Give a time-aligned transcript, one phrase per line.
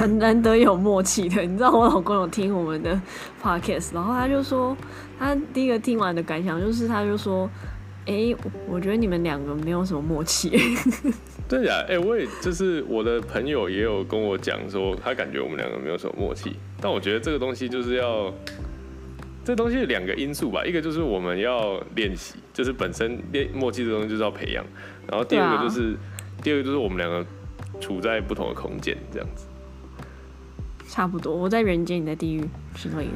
[0.00, 1.42] 很难得有默契的。
[1.42, 2.98] 你知道我老公有听我们的
[3.42, 4.74] podcast，然后他就说，
[5.18, 7.46] 他第一个听完的感想就是，他就说，
[8.06, 8.34] 哎、
[8.66, 10.58] 我觉得你们两个没有什么默契。
[11.46, 18.32] 对呀，哎、我也就是我的朋友也有跟我讲说，他感觉我们两个没有什么默契，但我觉得这个东西就是要，
[19.44, 24.64] 这东西有两个因素吧，一个就是我们要练习，就是本身练默契这东西就是要培养，
[25.06, 25.94] 然后第二个就是、
[26.42, 27.22] 第二个就是我们两个
[27.78, 29.46] 处在不同的空间这样子。
[30.90, 32.40] 差不多，我在人间，你在地狱
[32.74, 33.10] 之类的。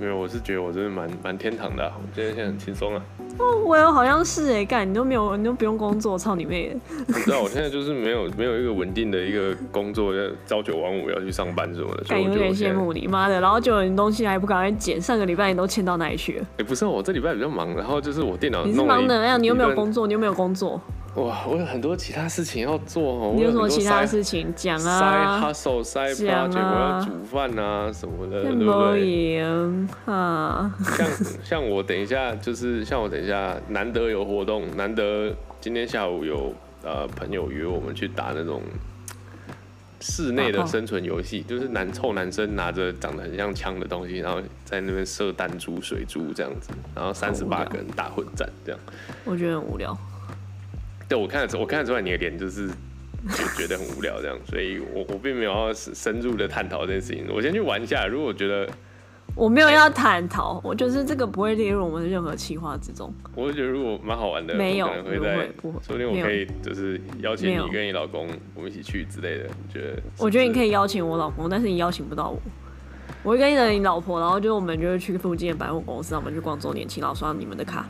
[0.00, 3.02] 没有我是觉得我真的蛮蛮天堂的、啊，我觉得现在很轻松啊。
[3.38, 6.80] 哦，我有好像是哎、干你都没有，你都不用工作，操你妹的！
[7.06, 16.46] 你知道我现在就是没有没有一个稳定的一个工作，要朝九晚五要去上班什么的，干有点羡慕你妈的，然后就有你东西还不赶快剪，上个礼拜你都欠到哪里去了？
[16.58, 20.80] 哎、不是我这礼拜比较忙，然后就是我电脑你是忙的那样，你又没有工作，你又没有工作，
[21.16, 23.32] 哇，我有很多其他事情要做哦。
[23.34, 29.10] 你有什么其他事情讲啊？hustle side 讲 project，我啊要煮饭啊什么的，对不对？
[29.10, 30.72] 赢啊！
[30.96, 31.08] 像
[31.42, 38.62] 像我等一下就是像我等一下难得有活动，难得今天下午有呃朋友约我们去打那种
[39.98, 48.80] 室内的生存游戏，就是男臭男生拿着长得很像枪的东西，然后在那边射弹珠、水珠这样子，然后三十八个人打混战这样。
[49.24, 49.98] 我觉得很无聊。
[51.10, 57.26] 对我看得出，我看得出来你的脸就是觉觉得很无聊这样，所以我我并没有要深深入的探讨这件事情。
[57.34, 58.66] 我先去玩一下，如果我觉得，
[59.34, 63.12] 我没有要探讨，我就是这个不会列入我们的任何企划之中。
[63.34, 69.44] 我就觉得如果蛮好玩的，没有我可能会在不会不会，说不定我可以就是邀请你跟你老公我们一起去之类的。
[69.44, 70.02] 你觉得？
[70.18, 70.70] 我觉得你可以。
[70.70, 72.40] 邀请我老公，但是你邀请不到我。
[73.24, 77.84] 我会跟着你老婆，然后就我们就会去附近的百货公司，我们去逛周年庆，然后刷你们的卡。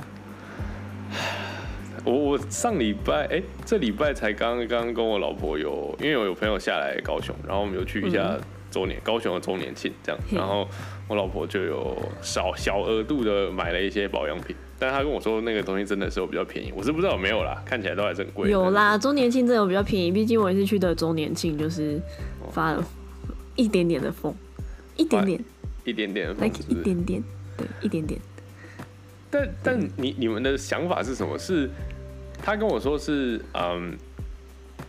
[2.04, 8.38] 我我上礼拜哎、这礼拜才刚刚跟我老婆有，因为我有朋友下来高雄，然后我们有去一下
[8.70, 10.66] 周年、高雄的周年庆这样，然后
[11.08, 18.50] 我老婆就有少小额度的买了一些保养品，但她跟我说那个东西真的是有比较便宜，我是不知道有没有啦，看起来都还是很贵。
[18.50, 22.00] 有啦，周年庆真的有比较便宜，毕竟我也是去的周年庆，就是
[22.50, 22.82] 发了
[23.56, 24.34] 一点点的疯，
[24.96, 25.44] 一点点。
[25.82, 27.24] 一点点的风，like 是不是一点点，
[27.56, 28.20] 对，一点点。
[29.30, 31.38] 但但你你们的想法是什么？
[31.38, 31.70] 是
[32.42, 33.96] 他跟我说是嗯，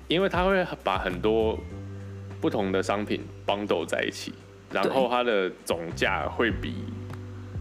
[0.07, 1.59] 因为他会把很多
[2.39, 4.33] 不同的商品帮斗在一起，
[4.71, 6.75] 然后它的总价会比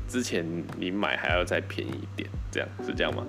[0.08, 0.46] 之前
[0.78, 3.24] 你买还要再便宜一点，这样是这样吗？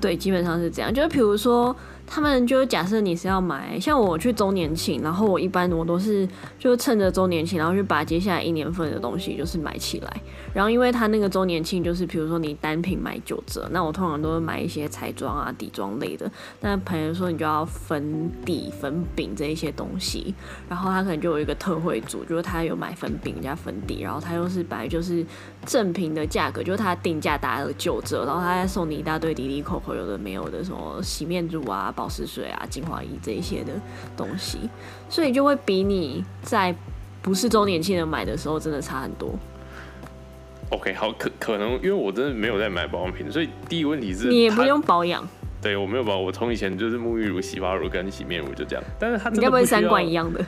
[0.00, 0.92] 对，基本上是这样。
[0.92, 1.74] 就是比如说，
[2.06, 6.28] 他们就假设你是要买，像我去周年庆，然后我一般我都是
[6.58, 10.16] 就趁着周年庆，然后去把接下来一年份的东西就是买起来。
[10.52, 16.30] 然后因为他那个周年庆就是，比如说你单品买九折，那我通常都会买一些彩妆啊、底妆类的。
[16.60, 20.34] 那朋友说你就要粉底、粉饼这一些东西，
[20.68, 25.26] 然后他可能就有一个特惠组，就是他有买粉饼加粉底，然后他又是本来就是
[25.66, 33.72] 正品的价格，就是他定价打了九折，然后他再送你一大堆滴滴扣扣有的没有的什么洗面乳啊、保湿水啊、精华液这一些的
[34.16, 34.68] 东西，
[35.08, 36.74] 所以就会比你在
[37.22, 39.34] 不是周年庆的买的时候真的差很多。
[40.70, 45.26] OK，好，可可能因为我真的没有在买保养品，所以第一个问题是你也不用保养，
[45.62, 50.44] 对我没有保，我从以前就是沐浴乳、洗发乳跟洗面乳就这样，但是它你真的需要该不会三罐一样的？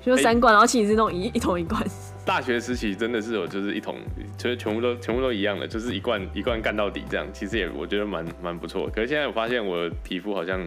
[0.00, 1.80] 就是哎三罐，然后其实是那种一一桶一罐。
[2.28, 3.96] 大学时期真的是有，就是一桶，
[4.36, 8.86] 就是全部都全部都一样的，就是一罐一罐干到底这样，其实也我觉得蛮蛮不错。
[8.90, 10.60] 可是现在我发现我皮肤好像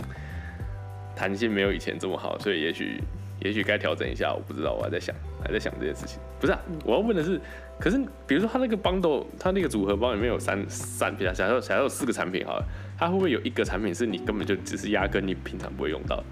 [1.16, 3.00] 弹性没有以前这么好，所以也许
[3.46, 6.20] 也许该调整一下，我不知道，我还在想还在想这件事情。
[6.40, 7.40] 不是啊，我要问的是，
[7.80, 12.66] 可是比如说它那个 bundle，它那个组合包里面有三三品啊，假设假设有四个产品好了，
[12.98, 16.24] 它会不会有一个产品是你根本就只是压根你平常不会用到？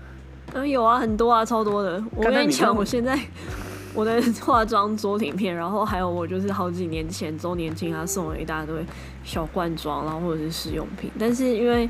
[0.55, 2.03] 嗯，有啊，很多啊，超多的。
[2.15, 3.15] 我跟你讲，我现在
[3.93, 8.85] 我的化妆桌底片，然后还有我就是好几年前周年庆，他送了一大堆
[9.23, 11.11] 小罐装，然后或者是试用品。
[11.17, 11.89] 但是因为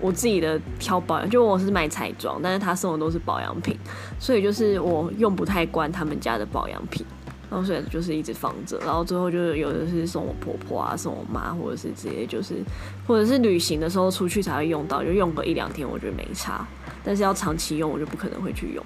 [0.00, 3.76] 我自己的挑保养，就我是买彩妆，但是他送的都是保养品，
[4.18, 7.04] 所以就是我用不太惯他们家的保养品。
[7.50, 12.56] 然后所以就是一直放着，然后最后就是有的是送我婆婆啊，送我妈，或者是直接就是，
[13.06, 16.68] 或者是旅行的时候出去才会用到，就用个一两天，我觉得没差。
[17.08, 18.84] 但是要长期用，我就不可能会去用，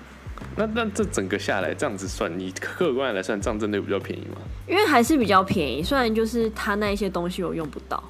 [0.54, 4.36] 那那这整个下来这样子算，你客观来算，这样真的有比较便宜吗？
[4.68, 5.82] 因为还是比较便宜。
[5.82, 8.00] 虽然就是它那一些东西我用不到，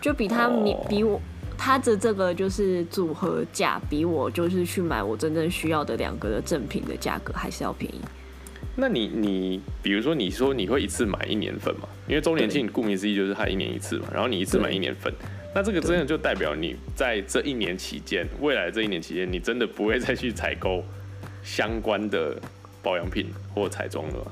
[0.00, 1.20] 就比他你哦比我
[1.58, 8.00] 它的这个就是组合价，比我就是去买我真正需要的两个的正品的价格还是要便宜。
[8.74, 11.86] 那你你比如说你说你会一次买一年份嘛？
[12.08, 15.12] 因为周年庆顾名思义就是它一年一次嘛，然后你一次买一年份，
[15.54, 20.82] 那这个真的就代表你在这一年期间，未来这一年期间，你真的不会再去采购
[21.42, 22.36] 相关的
[22.82, 24.24] 保养品或彩妆的吗？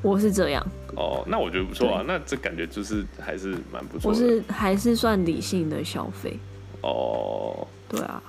[0.00, 0.66] 我是这样，
[0.96, 4.10] 哦，那我觉得不错啊，那这感觉就是还是蛮不错。
[4.10, 6.36] 我是还是算理性的消费。
[6.82, 8.22] 哦，对啊，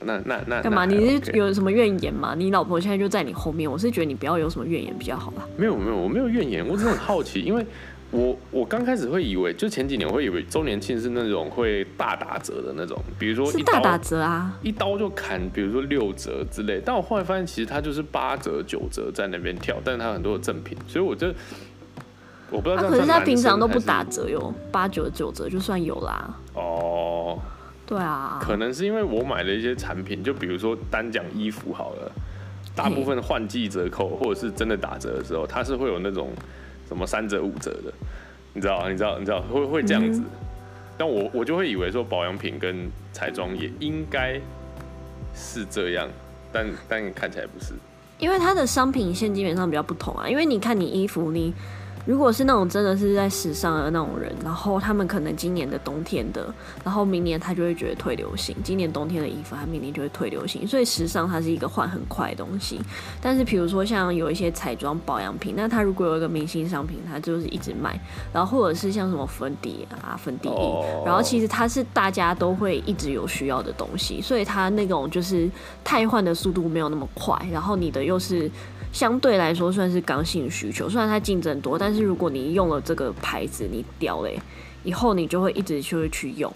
[0.00, 0.86] 那那那干嘛？
[0.86, 2.34] 你是有什么怨言吗？
[2.34, 5.46] 你老婆现在就在你后面，我是觉得你不要有什么怨言比较好吧。
[5.56, 7.66] 没有没有，我没有怨言，我只是很好奇，因为
[8.10, 16.80] 我我刚开始会以为，就前几年我会以为周年庆是那种会大打折的那种，比如说一是大打折啊，一刀就砍，比如说六折之类。
[16.84, 21.28] 但我后来发现，其实它就是八折、九折在那边跳，但是它很多的赠品，所以我就
[22.50, 26.34] 我不知道啊，可是他平常都不打折哟，八九九折就算有啦。
[26.54, 27.38] 哦。
[27.86, 32.12] 对啊，可能是因为我买了一些产品，就比如说单讲衣服好了，
[32.76, 36.28] 大部分换季折扣或者是真的打折的时候，它是会有那种
[36.88, 37.92] 什么三折五折的，
[38.54, 40.22] 你知道你知道你知道会会这样子。
[40.96, 44.40] 但我我就会以为说保养品跟彩妆也应该
[45.34, 46.08] 是这样，
[46.52, 47.74] 但但看起来不是。
[48.18, 50.28] 因为它的商品线基本上比较不同啊。
[50.28, 51.54] 因为你看你衣服，你
[52.08, 56.50] 如果是那种真的是在时尚的那种人，然后他们可能今年的冬天的，
[56.82, 58.56] 然后明年他就会觉得退流行。
[58.64, 60.66] 今年冬天的衣服，他明年就会退流行。
[60.66, 62.80] 所以时尚它是一个换很快的东西。
[63.20, 68.00] 但是比如说像有一些彩妆保养品，那它如果有一个明星商品，它就是一直卖。
[68.32, 75.46] 然后或者是像什么粉底啊、粉底液，哦然后其实它是大家都会一直有需要的东西，所以它那种就是
[75.84, 78.50] 汰换的速度没有那么快，然后你的又是
[78.92, 84.40] 相对来说算是刚性需求，虽然它竞争多，但是如果你用了这个牌子，你掉了欸、
[84.84, 86.52] 以后你就会一直就会去用，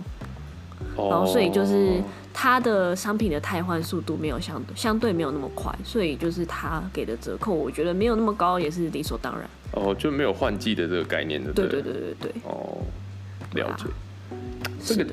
[0.97, 2.03] 哦然后所以就是
[2.33, 9.49] 它的商品的汰换速度没有相相对没有那么快，所以就是它给的折扣，我觉得没有那么高，也是理所当然。
[9.73, 12.79] 哦就没有换季的这个概念的，对对对对对对，哦，
[13.55, 13.85] 了解。
[14.85, 15.06] 这个。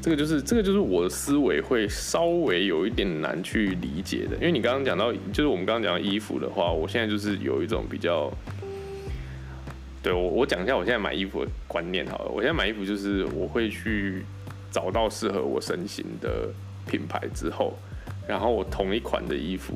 [0.00, 8.32] 这个就是这个就是我的思维会稍微有一点难去理解的，因为你刚刚讲到，就是我们刚刚讲到衣服的话，我现在就是有一种比较，
[10.02, 14.24] 对我我讲一下我现在买衣服的观念好了，我现在买衣服就是我会去
[14.70, 16.48] 找到适合我身形的
[16.86, 17.76] 品牌之后，
[18.26, 19.74] 然后我同一款的衣服，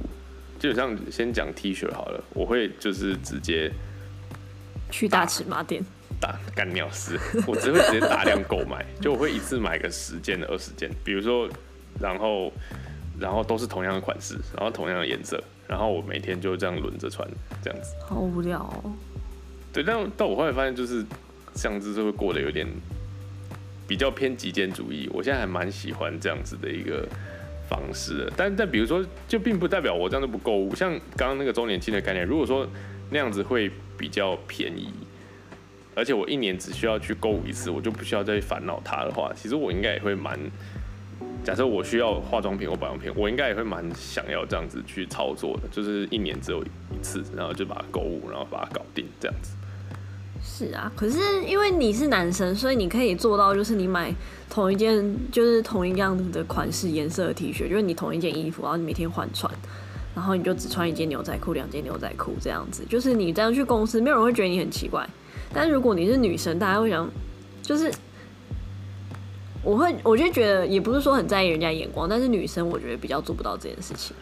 [0.58, 3.70] 就像先讲 T 恤好了，我会就是直接
[4.90, 5.82] 去大尺码店，
[6.20, 11.48] 大干鸟丝，我只会直接大量购买，就我会一次买个十件、二十件，比如说，
[12.00, 12.52] 然后
[13.18, 17.28] 然后都是同样的款式，然后同样的颜色，然后我每天就这样轮着穿，
[17.62, 17.94] 这样子。
[18.06, 18.92] 好无聊哦。
[19.72, 21.04] 对，但但我后来发现，就是
[21.54, 22.66] 这样子就会过得有点
[23.88, 25.08] 比较偏极简主义。
[25.12, 27.08] 我现在还蛮喜欢这样子的一个
[27.68, 30.74] 方式的，但但比如说，就并不代表我这样子不购物。
[30.74, 32.68] 像刚刚那个周年庆的概念，如果说
[33.10, 34.92] 那样子会比较便宜，
[35.94, 40.38] 而且我一年只需要去购物一次，我就不需要再烦恼它的话，其实我应该也会蛮。
[41.44, 49.52] 假设我需要化妆品或保养品，我应该也会蛮想要这样子去操作的，就是一年只有一次，然后就把它购物，然后把它搞定这样子。
[50.44, 54.14] 是啊，可是因为你是男生，所以你可以做到，就是你买
[54.50, 59.52] 同一件，就是同一样的款式、颜色的 T 恤，就是你同一件衣服，然后你每天换穿，
[60.14, 65.08] 然后你就只穿一件牛仔裤、两件牛仔裤这样子，就是你这样去公司，没有人会觉得你很奇怪。
[65.52, 67.08] 但如果你是女生，大家会想，
[67.62, 67.92] 就是
[69.64, 74.14] 我会，我就觉得也不是说很在意人家眼光，但是女生我觉得比较做不到这件事情。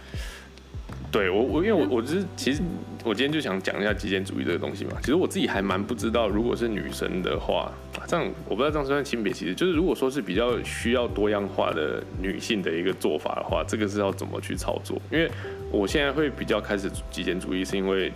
[1.12, 2.62] 对我我因为我我就是其实
[3.02, 4.92] 我今天就想讲一下极简主义这个东西嘛。
[5.00, 7.73] 其实我自己还蛮不知道，如果是女生的话，
[8.06, 9.52] 这样我不知道这样算性别歧视。
[9.52, 15.02] 就是如果说是比较需要多样化的女性的一个做法的话，这个是要怎么去操作？
[15.11, 15.28] 因为
[15.73, 18.12] 我现在会比较开始极简主义，是因为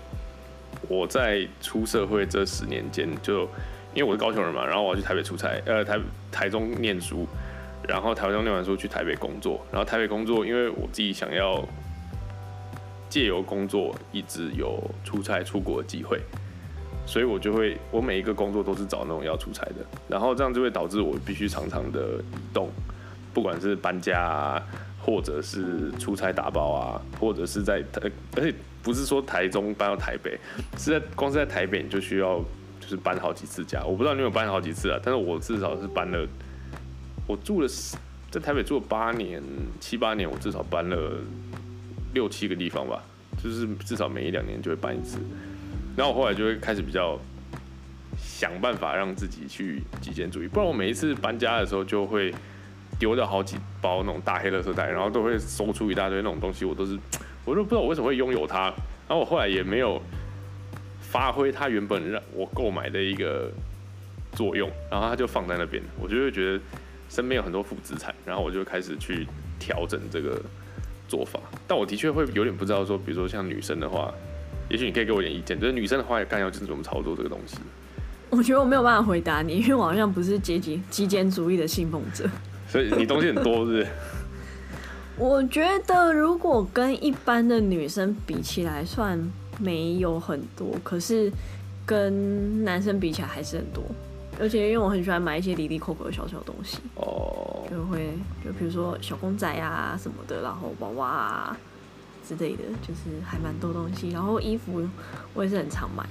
[0.87, 3.49] 我在出社会这十年间，就
[3.95, 5.99] 因为我是高雄人嘛，然后我要去台北出差，呃台
[6.31, 7.27] 台中念书，
[7.89, 11.65] 然后台中念完书去台北工作，然后台北工作，因为我自己想要。
[13.11, 16.19] 借由工作一直有出差出国的机会，
[17.07, 22.69] 所以我就会我每一个工作都是找那种要出差的，然后这样就会导致我必须常常的移动，
[23.33, 24.61] 不管是搬家啊，
[25.01, 30.37] 或者是出差打包啊，或者是在台，而且不是说台中搬到台北，
[30.77, 32.45] 是在光是在台北就需要
[32.85, 36.29] 就是搬好几次家，我不知道你有搬好几次啊，但是我至少是搬了，
[37.27, 37.69] 我住了
[38.31, 39.43] 在台北住了八年
[39.81, 41.21] 七八年，我至少搬了。
[42.15, 43.03] 六七个地方吧，
[43.43, 45.19] 就是至少每一两年就会搬一次。
[45.97, 47.19] 然后我后来就会开始比较
[48.17, 52.33] 想办法让自己去极简主义，不然我每一次搬家的时候就会
[53.01, 56.97] 丢掉好几包那种大黑垃圾袋，然后都会搜出一大堆那种东西，我都是
[57.45, 58.73] 我都不知道我为什么会拥有它。
[59.09, 60.01] 然后我后来也没有
[61.15, 63.49] 发挥它原本让我购买的一个
[64.33, 66.61] 作用，然后它就放在那边，我就会觉得
[67.09, 69.25] 身边有很多负资产，然后我就开始去
[69.61, 70.43] 调整这个。
[71.07, 71.39] 做法。
[71.69, 74.13] 但我的确会有点不知道说，比如说像女生的话，
[74.71, 77.59] 也许你可以给我一点意见，就是女生的话也干要怎么操作这个东西。
[78.31, 82.29] 我觉得我没有办法回答你，因为我好像不是阶级极简主义的信奉者。
[82.67, 83.87] 所以你东西很多，是不是？
[85.19, 89.21] 我觉得如果跟一般的女生比起来，算
[89.59, 91.31] 没有很多，可是
[91.87, 93.83] 跟男生比起来还是很多。
[94.41, 98.11] 而且因为我很喜欢买一些离离扣扣的小小东西，哦，就会
[98.45, 101.57] 就比如说小公仔啊什么的，然后娃娃啊
[102.27, 104.11] 之类的，就是还蛮多东西。
[104.11, 104.83] 然后衣服
[105.35, 106.05] 我也是很常买，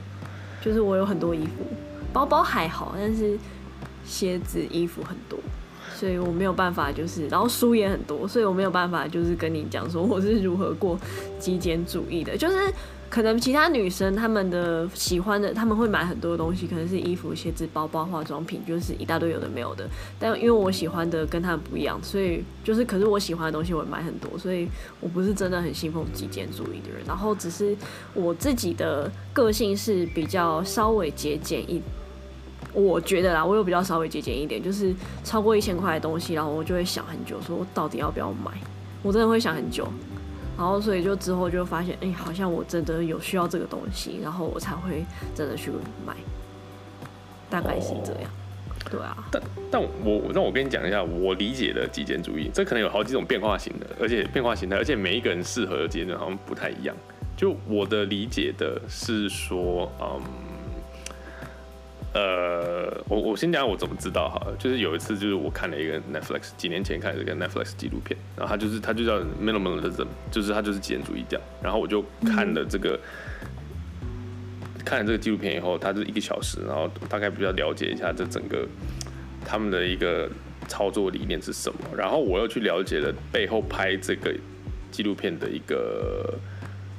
[0.62, 1.66] 就是我有很多衣服，
[2.14, 3.38] 包包还好，但是
[4.06, 5.38] 鞋子、衣服很多。
[5.94, 10.98] 所以我没有办法，就是然后书也很多，所以我没有办法，就是跟你讲说我是如何过
[11.40, 12.38] 极简主义的。
[12.38, 12.74] 就是
[13.14, 19.88] 可能其他女生她们的喜欢的，他们会买很多东西，可能是衣服、鞋子、包包、化妆品，就是一大堆有的没有的。
[20.18, 24.68] 但因为我喜欢的跟他们不一样，所以就是可是我喜欢的东西我会买很多，所以
[25.00, 27.06] 我不是真的很信奉极简主义的人。
[27.06, 27.78] 然后只是
[28.16, 31.80] 我自己的个性是比较稍微节俭一。
[32.74, 34.92] 我觉得啦，我有比较稍微节俭一点，就是
[35.24, 38.52] 超过一千块的东西，然后我就会想很久，说我到底要不要买？
[39.04, 39.88] 我真的会想很久，
[40.58, 45.04] 然后所以就之后就发现，哎，好像我真的有需要这个东西，然后我才会
[45.36, 45.72] 真的去
[46.06, 46.16] 买，
[47.50, 48.32] 大概是这样。
[48.92, 49.18] 对啊。
[49.32, 49.42] 但
[49.72, 56.96] 但我那我跟你讲一下我理解的极简主义，这可能有好几种变化型的，而且变化形态，而且每一个人适合的极简好像不太一样。
[57.36, 60.22] 就我的理解的是说，嗯。
[62.14, 73.00] 呃，我我先讲我怎么知道哈，就是有一次就是我看了一个 Netflix，几年前看的一个 Netflix 纪录片，然后他就是他就叫 Minimalism，就是他就是极简主义这样，然后我就看了这个，
[74.86, 78.68] 看了这个纪录片以后，它是一个小时，然后大概比较了解一下这整个
[79.44, 80.30] 他们的一个
[80.68, 84.32] 操作理念是什么，然后我又去了解了背后拍这个
[84.92, 86.32] 纪录片的一个。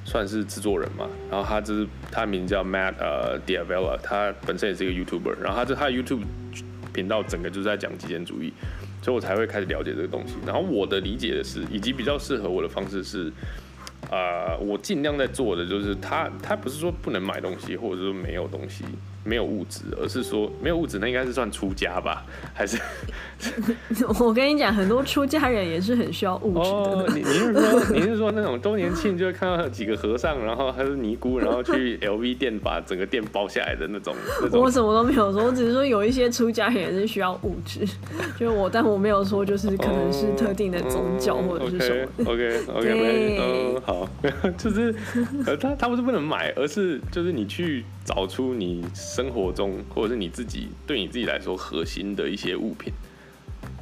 [0.04, 6.23] 算是制作人嘛，然后他就是他名叫 Matt 呃 Diavella，他本身也是一个 YouTuber，然后他这他的 YouTube
[6.92, 8.52] 频道整个就是在讲极简主义，
[9.02, 10.34] 所以我才会开始了解这个东西。
[10.46, 13.32] 然后我的理解的是，以及比较适合我的方式是，
[14.11, 18.84] 啊，我尽量在做的就是他他不是说不能买东西，或者说没有东西。
[19.25, 22.25] 没有物质，而是说没有物质，那应该是算出家吧？
[22.52, 22.78] 还是？
[24.21, 27.07] 我跟你讲，很多出家人也是很需要物质的。
[27.16, 34.14] 你你是说你是说那种周年庆就会看到几个和尚，然后还是尼姑，然后去 LV 店把整个店包下来的那种？
[34.52, 37.81] 我什么都没有说，我只是说有一些出家人也是需要物质。
[38.38, 42.31] 就是我，但我没有说就是可能是特定的宗教或者是什么。
[42.31, 44.09] OK OK，嗯，好，
[44.59, 44.95] 就是
[45.47, 48.85] 呃，他他不是不能买，而是就是你去找出你。
[49.14, 52.92] 生活中，或者是你自己对你自己来说核心的一些物品，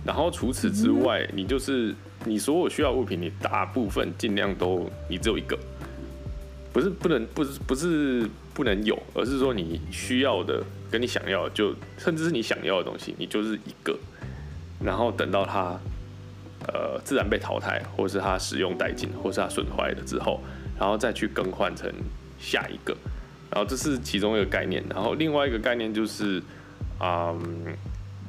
[0.04, 1.94] 然后除此之外，你就是
[2.26, 5.58] 你所有需要物品，你大部分尽量都你只有一个，
[6.70, 13.98] 不是不能不是不是不能有，而是说你需要的跟你想要就甚至是你想要的东西，你就是一个，
[14.84, 15.80] 然后等到它
[16.68, 20.42] 呃自然被淘汰，或是它使用殆尽，或是它损坏了之后，
[20.78, 21.90] 然后再去更换成
[22.38, 22.94] 下一个。
[23.54, 26.42] 然后这是其中一个概念，然后另外一个概念就是，
[27.00, 27.38] 嗯，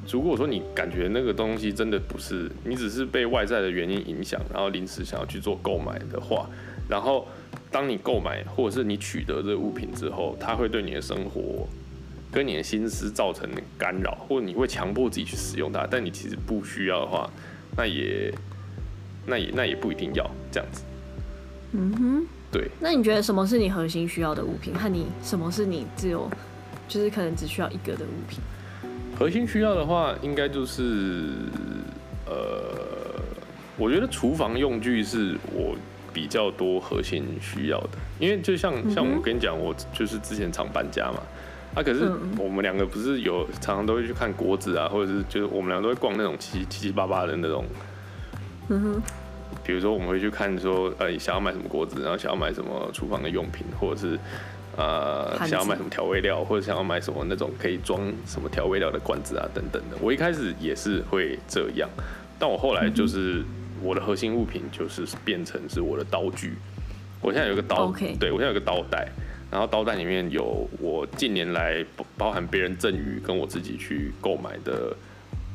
[0.06, 6.46] 如果说你感觉那个东西真的不是你只是被外在的原因影响，然后临时想要去做购买的话，
[6.90, 7.26] 然后
[7.70, 11.66] 当你购买或者是你取得这个物品之后，它会对你的生活
[12.30, 17.30] 跟你的心思造成干扰，或者你会强迫自己去使用它，但你其实不需要的话，
[17.78, 18.30] 那也
[19.24, 20.82] 那也那也不一定要这样子。
[21.72, 22.26] 嗯哼。
[22.54, 24.72] 对，那你觉得什么是你核心需要的物品？
[24.78, 26.30] 和你什么是你只有，
[26.86, 28.38] 就是可能只需要一个的物品？
[29.18, 31.30] 核心需要的话，应该就是
[32.26, 33.20] 呃，
[33.76, 35.74] 我觉得厨房用具是我
[36.12, 41.20] 比较多核心需要的，因为就像像我跟你讲，我就是之前常搬家嘛，
[41.74, 42.08] 啊，可是
[42.38, 47.64] 我们两个不是有常常都会去看锅子啊，或者是就是我们两个都会逛那种七七七八八的那种，
[48.68, 49.02] 嗯哼。
[49.64, 54.18] 比如说，我们会去看说，呃，想要买什么锅子，然后想要买什么厨房的用品，或者是
[54.76, 59.96] 呃，想要买什么调味料，或者想要买什么那种可以装什么调味料的罐子啊，等等的。
[60.00, 61.88] 我一开始也是会这样，
[62.38, 63.42] 但我后来就是
[63.82, 66.54] 我的核心物品就是变成是我的刀具。
[67.20, 69.08] 我现在有个刀，对我现在有个刀袋，
[69.50, 71.82] 然后刀袋里面有我近年来
[72.18, 74.94] 包含别人赠予跟我自己去购买的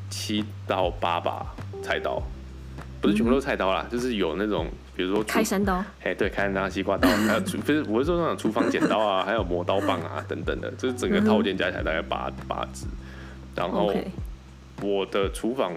[0.10, 1.46] 七到八把
[1.84, 2.24] 菜刀。
[3.02, 12.86] 不是全部都是菜刀啦，就是有那种，比如说开山刀，哎，对，开山刀、西瓜刀，还有厨，不是我是说那种厨房剪刀啊，还有磨刀棒啊等等的，就是整个套件加起来大概八八支。
[13.56, 13.94] 然后
[14.82, 15.74] 我的厨房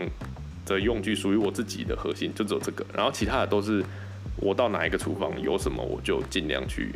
[0.66, 3.84] 的用具属于我自己的核心，就只有这个，然后其他的都是
[4.36, 6.94] 我到哪一个厨房有什么，我就尽量去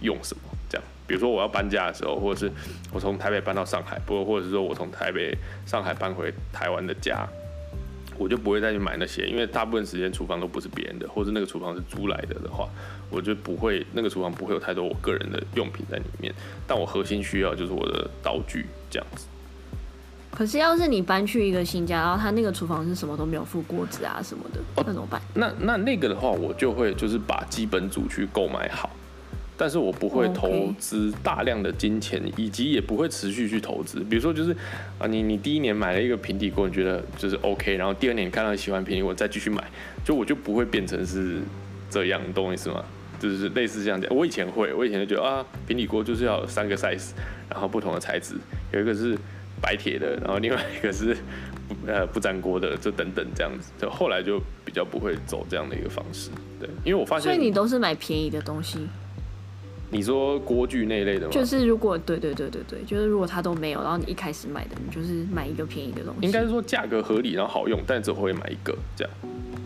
[0.00, 0.42] 用什么。
[0.68, 2.52] 这样，比如说我要搬家的时候，或者是
[2.92, 7.28] 我从台北搬到上海，不过，或者是说我从台北、上海搬回台湾的家，
[8.18, 12.68] 我就不会再去买那些，因为大部分时间厨房都不是别人的，或者那个厨房是租来的的话，
[13.10, 16.32] 我就不会那个厨房不会有太多我个人的用品在里面。
[16.66, 19.26] 但我核心需要就是我的刀具这样子。
[20.30, 25.22] 可是要是你搬去一个新家，然后他那个厨房是什么都没有附锅子啊什么的，那怎么办？
[25.32, 28.90] 那那那个的话，我就会就是把基本组去购买好，
[29.56, 34.00] 但是我不会投资大量的金钱，以及也不会持续去投资。
[34.00, 34.56] 比如说就是
[34.98, 39.62] 啊，你你第一年买了一个平底锅，你觉得就是 OK，然后第二年看到喜欢平底锅再继续买，
[40.04, 41.38] 就我就不会变成是
[41.90, 42.84] 这样，你懂我意思吗？
[43.20, 44.14] 就是类似这样讲。
[44.14, 47.10] 我以前会，我以前就觉得啊，平底锅就是要三个 size，
[47.48, 48.34] 然后不同的材质，
[48.72, 49.16] 有一个是。
[49.62, 51.16] 白铁的，然后另外一个是
[51.66, 56.28] 不 呃不粘锅的，就等等这样子，就后来就比较不会走这样的一个方式，
[56.60, 58.86] 对，因为我发现，所以你都是买便宜的东西。
[59.94, 61.32] 你说锅具那一类的吗？
[61.32, 66.26] 就是如果对对对对对，就是如果他都没有，然后你一开始买的，你就是买一个便宜的东西。
[66.26, 69.14] 应该是说价格合理，然后好用，但只会买一个这样。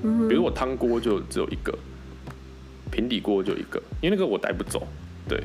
[0.03, 0.29] 嗯。
[0.29, 1.73] 比如我汤锅就只有一个，
[2.91, 4.87] 平底锅就一个，因为那个我带不走，
[5.27, 5.43] 对。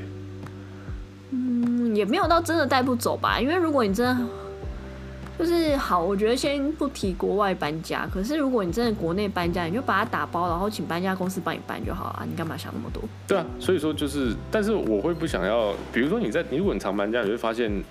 [1.30, 4.26] 嗯，也没有到真的带不走吧，因为如果你真的。
[5.36, 8.06] 就是好，我觉得先不提国外搬家。
[8.06, 12.26] 可是如果你真的国内搬家，你就把它打包，然后请搬家公司帮你搬就好了。
[12.28, 13.02] 你干嘛想那么多？
[13.26, 15.74] 对啊，所以说就是，但是我会不想要。
[15.92, 17.82] 比如说你在，你如果你常搬家，你会发现，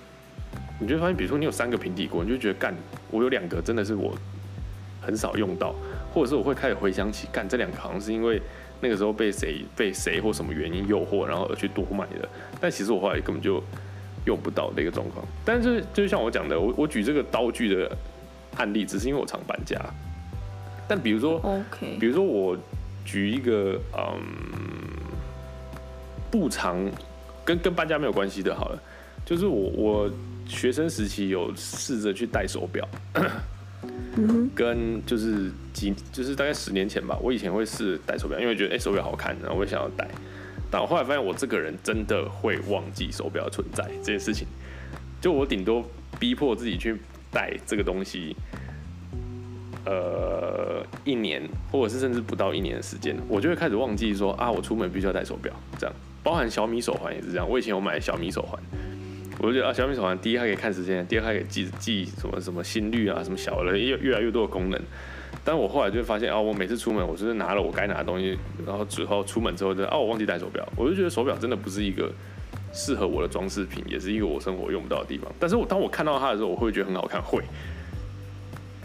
[0.78, 2.74] 你就会发现，比如说你有三个平底锅，你就觉得干，
[3.10, 4.14] 我有两个真的是我
[5.02, 5.74] 很少用到，
[6.14, 8.40] 或者是我会开始回想起，干这两个好像是因为
[8.80, 12.26] 那个时候被谁被谁或什么原因诱惑，然后而去多买的。
[12.58, 13.62] 但其实我后来根本就。
[14.26, 17.96] 用不到的一个状况，但是就像我讲的，我我举这个刀具的
[18.56, 19.78] 案例，只是因为我常搬家。
[20.88, 22.56] 但比如说，OK，比如说我
[23.04, 24.20] 举一个嗯
[26.30, 26.90] 不常
[27.44, 28.82] 跟跟搬家没有关系的，好了，
[29.24, 30.10] 就是我我
[30.46, 32.86] 学生时期有试着去戴手表，
[34.54, 40.08] 跟就是几就是大概十年前吧，我以前会试戴手表，因为觉得哎手表好看，然后我也想要戴。
[40.74, 44.44] 但我后来发现，我这个人真的会忘记手表存在这件事情。
[45.20, 46.96] 就我顶多逼迫自己去
[47.30, 48.34] 戴这个东西，
[49.84, 55.54] 呃，一年或者是甚至不到一年的时间，我就会开始忘记说啊，我出门必须要戴手表。
[55.78, 57.48] 这样，包含小米手环也是这样。
[57.48, 58.60] 我以前有买小米手环，
[59.38, 64.82] 我就觉得啊，小米手环第一它可以看时间，第二它可以记记什么什么心率啊，什么小的越越来越多的功能。
[65.46, 72.10] 但我后来就发现，哦，我每次出门，我就是拿了我该拿的东西，然后之后出门之后就，哦，我忘记带手表，我就觉得手表真的不是一个
[72.72, 75.30] 适合我的装饰品，也是一个我生活用不到的地方。
[75.38, 77.44] 但是我当我看到它的时候，我会觉得很好看，会。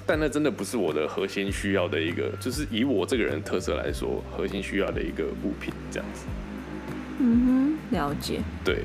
[0.05, 6.25] 但那真的不是我的核心需要的一个，就是以我这个人特色来说，核心需要的一个物品这样子。
[7.19, 8.41] 嗯哼，了解。
[8.65, 8.83] 对，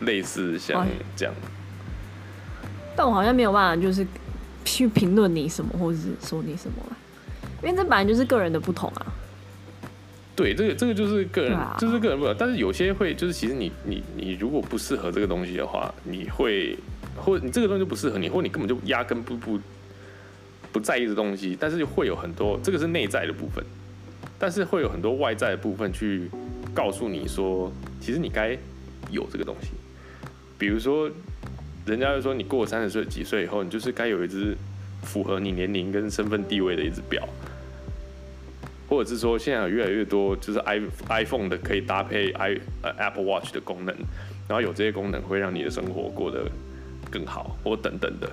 [0.00, 1.32] 类似像这样。
[2.96, 4.04] 但我好像没有办法，就是。
[4.74, 6.76] 去评论你什么，或者是说你什么
[7.62, 9.06] 因为这本来就是个人的不同啊。
[10.34, 12.34] 对，这个这个就是个人，就是个人不同。
[12.36, 16.76] 但是有些会，就是其实你你你如果不适合这个东西的话，你会
[17.16, 19.60] 或你这个东西就不适合你，或你根本就压根不不
[20.72, 21.56] 不在意的东西。
[21.58, 23.64] 但是会有很多，这个是内在的部分，
[24.36, 26.28] 但是会有很多外在的部分去
[26.74, 28.58] 告诉你说，其实你该
[29.12, 29.68] 有这个东西，
[30.58, 31.08] 比如说。
[31.86, 34.56] 人家就说你过三十岁几岁以后，你就是该有一只
[35.02, 37.28] 符合你年龄跟身份地位的一只表，
[38.88, 43.94] 或者是说现在有越来越多就是 i iPhone 的可以搭配 i 呃 Apple Watch 的功能，
[44.48, 46.50] 然后有这些功能会让你的生活过得
[47.10, 48.30] 更好，或等等的。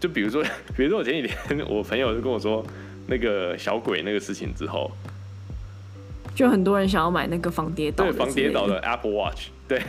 [0.00, 0.42] 就比如说，
[0.76, 2.66] 比如说我前几天我朋友就跟我说
[3.06, 4.90] 那个小鬼那个事情之后。
[6.34, 9.82] 就很多人想要买那个防跌倒，对防跌倒的 Apple Watch，对。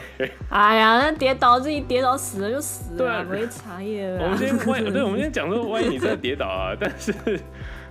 [0.50, 4.24] 哎呀，那跌倒自己跌倒死了就死了，没茶叶了。
[4.24, 7.14] 我们先 万，对，我们先讲说，万一你真的跌倒啊， 但是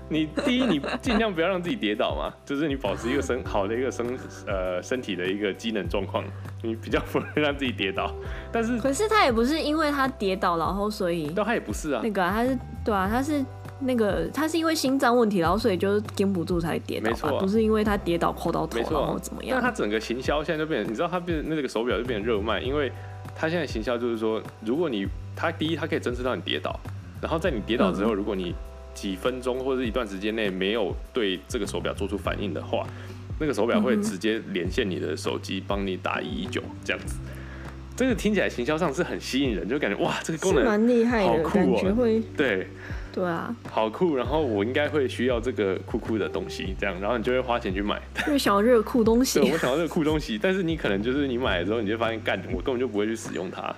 [0.08, 4.06] 你第一，你尽量不要让自己跌倒嘛， 就是你保持一个身好的一个身
[4.46, 6.24] 呃身体的一个机能状况，
[6.62, 8.14] 你比较不会让自己跌倒。
[8.52, 13.44] 但是可是他也不是因为他跌倒然后所以，但他也不是啊，那个他是对啊，他是。
[13.80, 19.58] 那个他是因为心脏问题，然后所以就是跟不住才跌倒，没错，不是因为他跌倒扣到头，然后怎么样？
[19.60, 22.90] 但他整个行销现在就变成，你知道他变那个手表就变成热卖，因为
[23.34, 26.78] 他现在行销就是说，如果你他第一他可以侦测到你跌倒，
[27.20, 28.54] 然后在你跌倒之后，如果你
[28.94, 32.86] 几分钟或者一段时间内没有对这个手表做出反应的话，
[33.38, 37.16] 那个手表会直接连线你的手机，帮你打一一九这样子。
[37.94, 42.68] 这个听起来行销上是很吸引人，就感觉哇，这个功能蛮厉害的，感觉会对。
[43.16, 47.98] 对啊，好酷，然后我应该会需要这个酷酷的东西，这样，然后你就会花钱去买。
[48.28, 53.74] 因为想要这个酷东西对，西，我想要这个酷东西，但是你可能就是你买了之后，你就发现干，我根本就不会去使用它，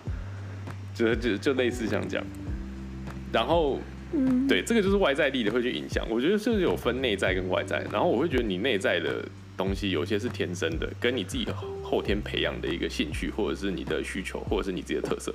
[0.92, 2.26] 就就就类似像这样。
[3.32, 3.78] 然后，
[4.12, 6.04] 嗯，对，这个就是外在力的会去影响。
[6.10, 9.24] 我觉得是有分内在跟外在，然后我会觉得你内在的
[9.56, 11.46] 东西有些是天生的，跟你自己
[11.80, 15.32] 后天培养的一个兴趣，或者是你的需求，或者是你自己的特色。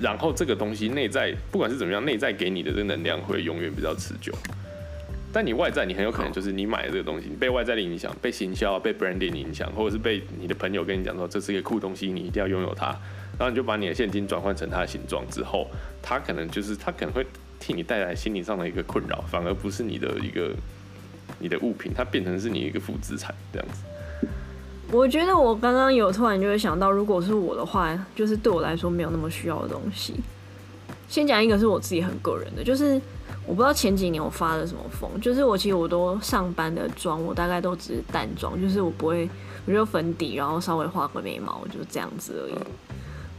[0.00, 4.32] 然后这个东西内在不管是怎么样，内在给你的这个能量会永远比较持久。
[5.32, 12.86] 但你外在，你很有可能就是你买的这个东西，你被外在的影响，被行销、被 branding 影响，或者是被你的朋友跟你讲说这是一个酷东西，你一定要拥有它，
[13.38, 15.70] 然后你就把你的现金转换成它的形状之后，
[16.02, 17.24] 它可能就是它可能会
[17.60, 20.52] 替你带来心理上的一个困扰，反而不是你的一个
[21.38, 23.84] 你的物品，它变成是你一个负资产这样子。
[24.92, 30.14] 我觉得我刚刚有突然就会想到，如果是我的话，就是对我来说没有那么需要的东西。
[31.08, 33.00] 先讲一个是我自己很个人的，就是
[33.46, 39.30] 我不知道前几年我发了什么疯，就是我其实我都上班的妆，我大概都只是淡妆，就是我不会，
[39.64, 42.54] 我就粉底，然后稍微画个眉毛，就这样子而已。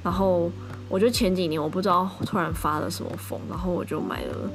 [0.03, 0.49] 然后
[0.89, 4.49] 我就前几年我不知道突然发了什么疯，然后我就买了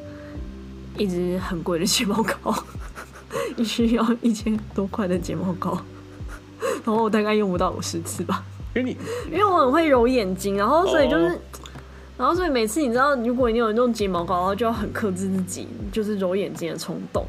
[0.96, 2.54] 一支很贵的睫毛膏，
[3.56, 5.78] 一 需要一千多块的睫毛膏。
[6.87, 8.44] 然后我大概用不到五十次吧，
[8.75, 8.96] 因为你。
[9.31, 11.37] 因为我很会揉眼睛，然后所以就是，
[12.16, 17.27] 然后所以每次你知道，如果你有用睫毛膏，然后就要很克制自己，就是揉眼睛的冲动，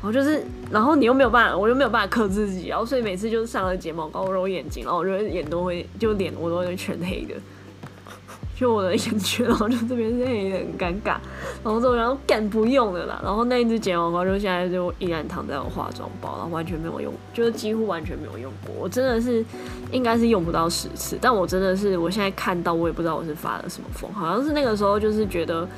[0.00, 7.34] 然后就是，然后你又没有办法，我又没有办法克制自己，然后所以每次就是上了睫毛膏揉眼睛，然后我就眼都会，就脸我都会全黑的。
[8.54, 11.16] 就我的眼圈，然后就这边是黑的，很尴尬。
[11.64, 13.20] 然后之后然后干不用了啦。
[13.24, 18.74] 然后那一只睫毛膏就现在就依然躺在我化妆包，然后完全没有用，就是几乎完全没有用过。
[18.78, 19.44] 我真的是
[19.90, 25.68] 应该是用不到十次，但我真的是我现在看到我也不知道我是发了什么疯，好像是那个时候就是觉得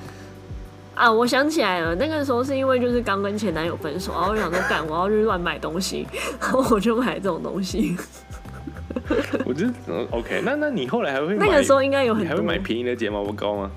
[0.95, 6.07] 啊，我想起来了，那个时候是因为就是刚跟前男友分手，然后我想说干我要去乱买东西，
[6.41, 7.97] 然后我就买这种东西。
[9.45, 13.71] 我觉得嗯 OK，那那你后来还会买那个时候应该有很多还会买便宜的睫毛膏吗？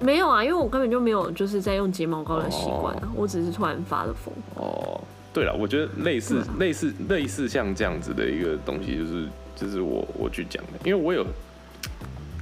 [0.00, 4.34] 没有啊，因为我根本就没有就是在用睫毛膏的习惯啊，我只是突然发了疯。
[4.56, 5.00] 哦，
[5.32, 11.24] 对了，我觉得类似、啊类似类似像这样子的一个东西，就是就是我我去讲的，因为我有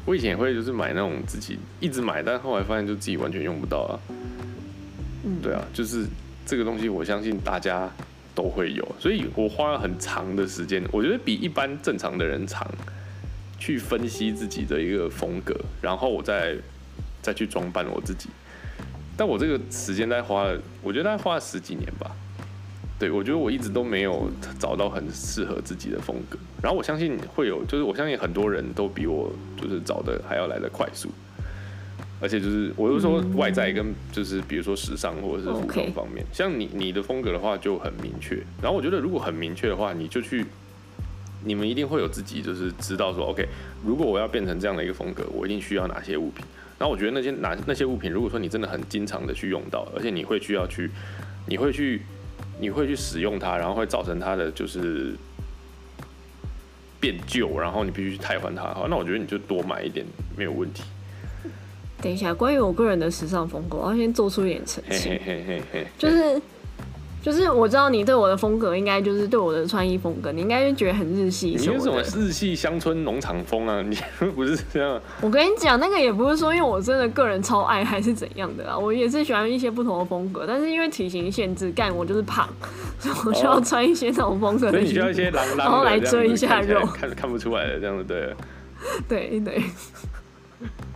[0.07, 3.93] 我以前也会就是买那种自己一直买，但后来发现就自己完全用不到啊。
[5.25, 6.07] 嗯，对啊，就是
[6.47, 7.91] 这个东西，我相信大家
[8.41, 12.67] 都会有，所以我花了很长的时间，我觉得比一般正常的人长，
[13.59, 16.57] 去分析自己的一个风格，然后我再
[17.21, 18.31] 再去装扮我自己。
[19.15, 22.11] 但我这个时间大概花了，我觉得大概花了十几年吧。
[22.99, 26.39] 对，我觉得我一直都没有找到很适合自己的风格。
[26.63, 31.11] 然后我相信会有，就是我相信很多人都比我就是找的还要来的快速。
[32.21, 38.37] 而且就是，我是说外在跟就是比如说时尚或者是服装 OK 方面像你你的风格的话就很明确。
[38.61, 40.45] 然后我觉得如果很明确的话，你就去，
[41.45, 43.49] 你们一定会有自己就是知道说，OK，
[43.85, 46.45] 如果我要变成这样的一个风格，我一定需要哪些物品。
[46.79, 50.91] 然后我觉得那些哪那些物品，如果说你真的很经常的去用到，而且你会需要去，
[51.47, 52.03] 你会去
[52.61, 55.15] 你会去使用它，然后会造成它的就是
[57.01, 60.05] 变旧，然后你必须去汰换它的话，那我觉得你就多买一点
[60.37, 60.83] 没有问题。
[62.03, 66.41] 等一下，关于我个人的时尚风格，我要先做出一点澄清嘿嘿，嘿嘿嘿，就是
[67.23, 72.01] 就是我知道你对我的风格，应该就是对我的穿衣风格，你应该就觉得很日系你有什么。
[72.17, 73.83] 日系乡村农场风啊？
[73.83, 73.95] 你
[74.35, 74.99] 不是这样？
[75.21, 82.49] 我跟你讲，那个也不是说因为我真的个人超爱还是怎样的啊，我也是喜欢一些不同的风格，但是因为体型限制，干我就是胖，
[82.99, 84.73] 所以我就要穿一些那种风格的。
[84.73, 88.37] 所以你需要一些狼狼，然后来遮一下肉看看不出来的这样子对了。
[89.07, 89.63] 对对，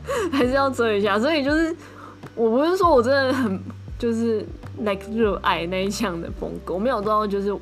[0.33, 1.19] 还是要遮一下。
[1.19, 1.75] 所以就是，
[2.35, 3.61] 我不是说我真的很
[3.99, 4.45] 就是
[4.79, 7.53] like 热爱那一项的风格，我没有到就是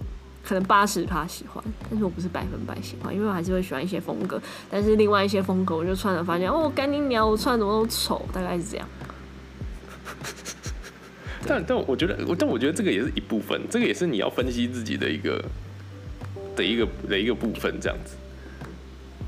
[0.44, 4.40] 可能八十趴喜欢，但是我不是百分百喜欢，因为我还是会喜欢一些风格。
[4.70, 8.86] 但是另外一些风格，我就穿了发现哦，干你娘，我穿怎么都丑，大概是这样。
[11.46, 15.44] 但但我觉得，但我觉得这个也是一部分，这个也是你要分析自己的一个
[16.54, 18.16] 的一个的一个部分，这样子。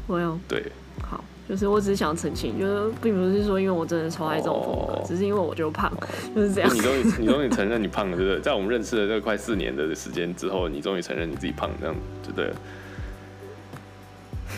[0.06, 0.70] 我有对，
[1.02, 5.92] 好，就是我只是想澄清，就是并不是说因为我真的超爱这种风格，哦只是因为我就胖，
[6.34, 6.80] 就是这样你。
[6.80, 8.40] 终于 你终于承认你胖了，对不对？
[8.40, 12.52] 在我们认识了这快四年的时间之后，你终于承认你自己胖，这样就对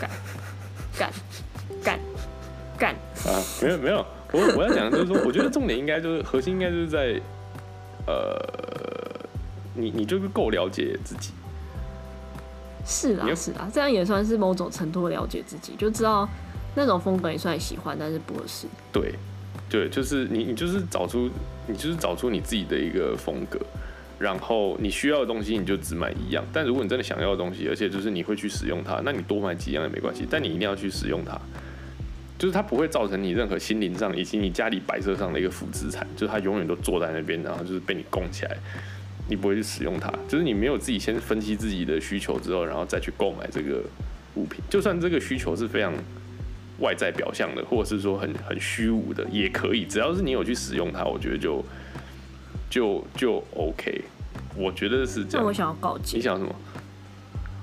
[0.00, 0.10] 干。
[0.98, 1.12] 干
[1.82, 2.00] 干
[2.78, 2.94] 干，
[3.26, 7.20] 啊，没有没有，我我要讲的就是说，我觉得重点应该就是核心应该就是在，
[8.06, 8.34] 呃，
[9.74, 11.32] 你你就是够了解自己，
[12.86, 16.26] 是你要啦是啊，这样也算是某种程度的了解自己，就知道
[16.76, 18.66] 那种风格也算喜欢，但是不合适。
[18.92, 19.14] 对，
[19.68, 21.28] 对，就是你，你就是找出，
[21.66, 23.58] 你就是找出你自己的一个风格，
[24.18, 26.44] 然后你需要的东西你就只买一样。
[26.52, 30.26] 但如果你真的想要的东西，而且就是你会去使用它，那你多买几样也没关系。
[30.30, 31.40] 但你一定要去使用它，
[32.38, 38.56] 就是它不会造成你任何心灵上以及你家里摆设上的一个负资产，就是它永远都坐在那边，然后就是被你供起来，
[39.28, 40.12] 你不会去使用它。
[40.28, 43.82] 就是你没有自己先分析自己的需求之后，然后再去购买这个
[44.34, 45.92] 物品，就算这个需求是非常。
[46.80, 51.64] 外在表象的，或者是说很很虚无的，也可以，只要是你有去使用它，我觉得就
[52.68, 54.02] 就就 OK。
[54.56, 55.42] 我觉得是这样。
[55.42, 56.16] 那我想要告诫。
[56.16, 56.54] 你想什么？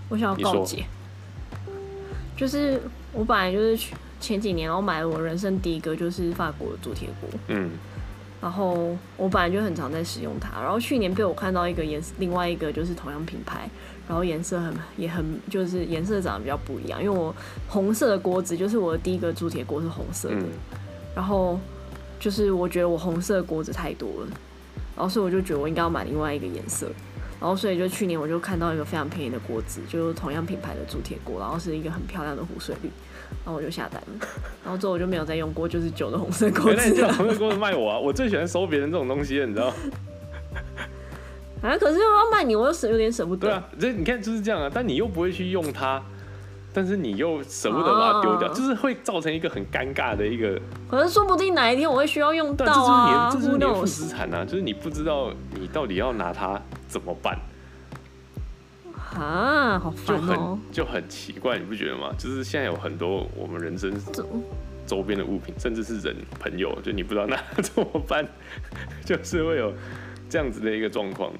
[0.09, 0.83] 我想要告诫，
[2.37, 3.87] 就是我本来就是
[4.19, 7.29] 前几年，然后买了我人生第一个就是法国的铸铁锅。
[7.47, 7.71] 嗯。
[8.43, 13.69] 然后我本来就很常在使用它，然后去年被我看到一个颜色，另外一个就是同样品牌。
[14.05, 17.33] 然后颜色很也很就是颜色长得比较不一样，因为我
[17.69, 20.43] 红色的锅子就是我的第一个铸铁锅是红色的，
[21.15, 21.57] 然后
[22.19, 24.27] 就是我觉得我红色的锅子太多了，
[24.93, 26.87] 然后所以我就觉得我应该要买另外一个颜色，
[27.39, 32.89] 然后所以就去年我就看到一个非常便宜的锅子，就是同样品牌的铸铁锅，然后是一个很漂亮的湖水绿，
[33.45, 34.27] 然后我就下单了，
[34.63, 36.95] 然后之后我就没有再用过就是旧的红色锅子。
[36.95, 37.99] 原红色锅子卖我啊！
[37.99, 39.67] 我最喜欢收别人这种东西了，你知道。
[41.61, 41.77] 啊！
[41.77, 43.47] 可是又要卖你，我又舍有点舍不得。
[43.47, 44.69] 对啊，这你看就是这样啊。
[44.73, 46.01] 但你又不会去用它，
[46.73, 50.59] 但是你又舍不得把它丢掉，就是会造成一个很尴尬的一个。
[50.89, 53.29] 可是说不定哪一天我会需要用到啊！
[53.31, 57.37] 这是你的负资产啊，就是你不知道你到底要拿它怎么办。
[59.13, 60.57] 啊，好烦哦！
[60.71, 62.11] 就很奇怪，你不觉得吗？
[62.17, 63.93] 就是现在有很多我们人生
[64.85, 68.27] 周边的物品，甚至是人朋友，就你不知道那 怎么办，
[69.05, 69.73] 就是会有
[70.29, 71.31] 这样子的一个状况。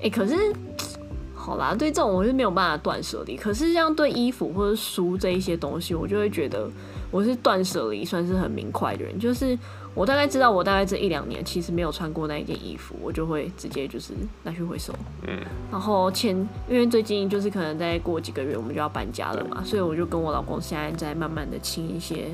[0.00, 0.34] 哎，可是，
[1.34, 3.36] 好啦，对这种我是没有办法断舍离。
[3.36, 6.70] 可是像对衣服或者书这一些东西，我就会觉得
[7.10, 9.18] 我是断舍离算是很明快的人。
[9.18, 9.58] 就是
[9.94, 14.92] 我大概知道，我大概这一两年其实没有穿过那一件衣服，我就会直接就是拿去回收。
[15.26, 15.38] 嗯。
[15.70, 16.36] 然后前，
[16.68, 22.28] 因为最近就是可能再过几个月我们就要搬家了嘛，所以我就跟我老公现在在慢慢的清一些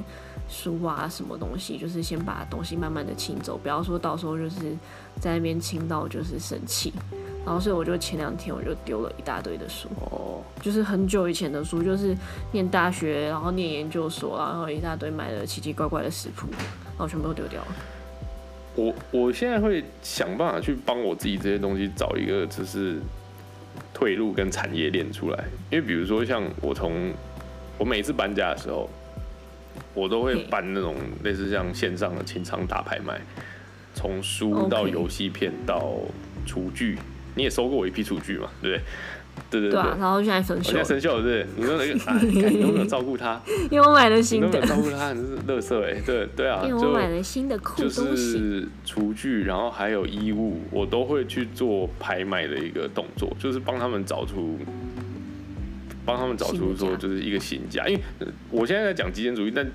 [0.48, 4.76] 书啊什么东西，就是先把东西慢慢的清走，不要说到时候就是
[5.20, 6.92] 在那边清到就是生气。
[7.44, 12.14] 然后，所以我就前两天我就丢了一大堆的书，哦，就是很久以前的书，就是
[12.52, 16.46] 念大学，然后念研究所，然后一大堆买的奇奇怪怪的食谱，
[16.98, 17.68] 然后全部都丢掉了。
[18.74, 22.98] 我我现在会想办法去帮我自己这些东西找一个就是
[23.94, 27.12] 退路跟产业链出来，因为比如说像我从
[27.78, 28.90] 我每次搬家的时候，
[29.94, 33.20] 我都会搬那种类似像线上的清仓大拍卖，
[33.94, 35.92] 从书到游戏片到
[36.46, 36.98] 厨具。
[37.34, 38.50] 你也收过我一批厨具嘛？
[38.60, 38.84] 对不对？
[39.50, 39.80] 对对对。
[39.80, 40.64] 然后现在生锈。
[40.64, 41.46] 现在生锈了，对不对？
[41.56, 43.40] 你说那个， 你有没有照顾它？
[43.70, 44.46] 因为我买了新的。
[44.46, 45.14] 有没有照顾它？
[45.14, 46.62] 是乐色哎，对对啊。
[46.64, 54.58] 因为我买了新的酷就是厨具，然后还有衣物，我都会去做拍卖的一个动作，就是帮他们找出，
[56.04, 57.86] 帮他们找出说就是一个新家。
[57.86, 58.00] 因为
[58.50, 59.66] 我现在在讲极简主义，但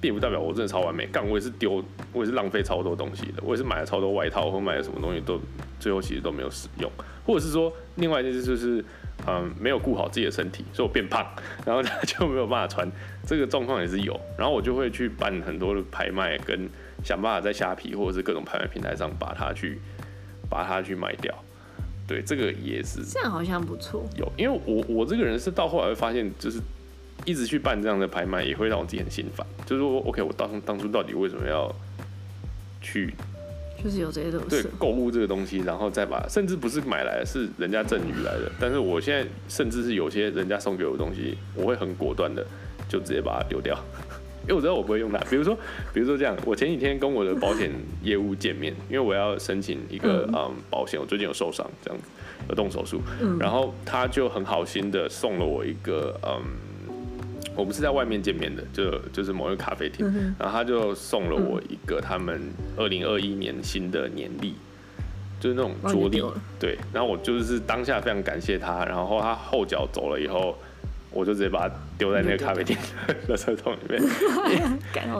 [0.00, 1.06] 并不代表我真的超完美。
[1.06, 3.42] 干，我也是丢，我也是浪费超多东西的。
[3.42, 5.38] 我也是买了超多外套，或买了什么东西都
[5.78, 6.90] 最后其实都没有使用。
[7.26, 8.82] 或者是说，另外一件事就是，
[9.26, 11.26] 嗯，没有顾好自己的身体，所以我变胖，
[11.66, 12.90] 然后他就没有办法穿。
[13.26, 16.68] 这个状况也是有，然后我就会去办很多的拍卖，跟
[17.04, 19.78] 想办法在虾皮或者是各种拍卖平台上把它去
[20.48, 21.34] 把它去卖掉。
[22.08, 24.04] 对，这个也是这样，好像不错。
[24.16, 26.58] 有，因为我我这个人是到后来会发现，就是
[27.24, 29.46] 一直去办这样的拍卖，也会让我自己很心烦。
[29.64, 31.72] 就是说，OK，我当当初到底为什么要
[32.80, 33.14] 去？
[33.82, 38.50] 就是有这些东西，对购物这个东西，然后再把，甚至不是买来，是人家赠予来的。
[38.60, 42.46] 但是我现在甚至是有些人家送给我的东西，我会很果断的
[42.88, 43.74] 就直接把它丢掉，
[44.42, 45.18] 因为我知道我不会用它。
[45.30, 45.56] 比如说，
[45.94, 47.70] 比如说这样，我前几天跟我的保险
[48.02, 52.08] 业务见面，因为我要申请一个嗯保险，我最近有受伤这样子，
[52.48, 53.00] 要动手术，
[53.38, 56.69] 然后他就很好心的送了我一个嗯。
[57.56, 60.06] 我们是在外面见面的，就就是某一个咖啡厅，
[60.38, 62.40] 然后他就送了我一个他们
[62.76, 64.54] 二零二一年新的年历，
[65.38, 66.22] 就是那种桌历，
[66.58, 70.56] 对，然后我就是当下非常感谢他，然后他后脚走了以后，
[71.10, 74.02] 我就直接把它丢在那个咖啡厅的垃圾桶里面，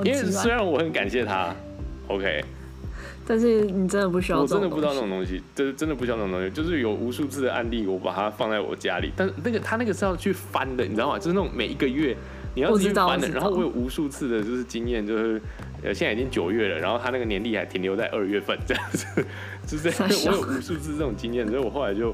[0.05, 1.55] 因为虽然我很感谢他
[2.09, 2.45] ，OK。
[3.31, 6.51] 但是你真的不需要，我真的不知道那种东西，就是真的不需要那种东西。
[6.51, 11.17] 就是有无数次的案例，我把它放在我家里，但是那个他那个是要去翻的，你知道吗？
[11.17, 12.17] 就是那种每一个月
[12.57, 13.29] 你要去翻的。
[13.29, 15.41] 然后我有无数次的就是经验，就是
[15.85, 19.07] 呃现在已经九月了，然后他那个年历还停留在二月份这样子，
[19.65, 19.89] 就是
[20.27, 22.13] 我有无数次这种经验，所以我后来就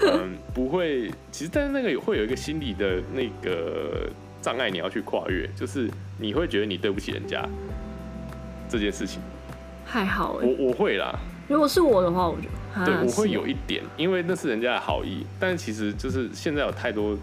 [0.00, 1.10] 嗯不会。
[1.30, 4.08] 其实但是那个会有一个心理的那个
[4.40, 5.86] 障碍，你要去跨越，就是
[6.18, 7.46] 你会觉得你对不起人家。
[8.70, 9.20] 这件事情。
[9.90, 12.48] 还好哎、我我会啦，如果是我的话，我就
[12.80, 17.16] 啊对，我会有一点，因为那是人家的好意，但是其实就是现在有太多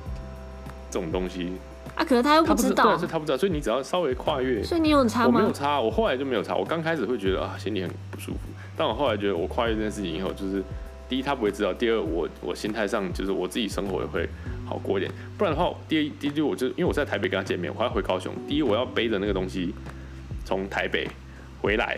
[0.92, 1.54] 这种东西，
[1.96, 5.28] 啊，可能他又不知道对是，他不知道，所以你只要稍微跨越，所以你有差吗？
[5.28, 6.54] 我没有差，我后来就没有差。
[6.56, 8.40] 我刚开始会觉得啊，心里很不舒服，
[8.76, 10.62] 但我后来觉得我跨越这件事情以后，就是
[11.08, 14.28] 第一他不会知道，第二我我心态上就是我自己生活也会
[14.66, 15.10] 好过一点。
[15.38, 19.74] 不然的话，第一第一就我就因为我在台北跟他见面，我还要回高雄，第一我要背着那个东西
[20.44, 21.08] 从台北
[21.62, 21.98] 回来。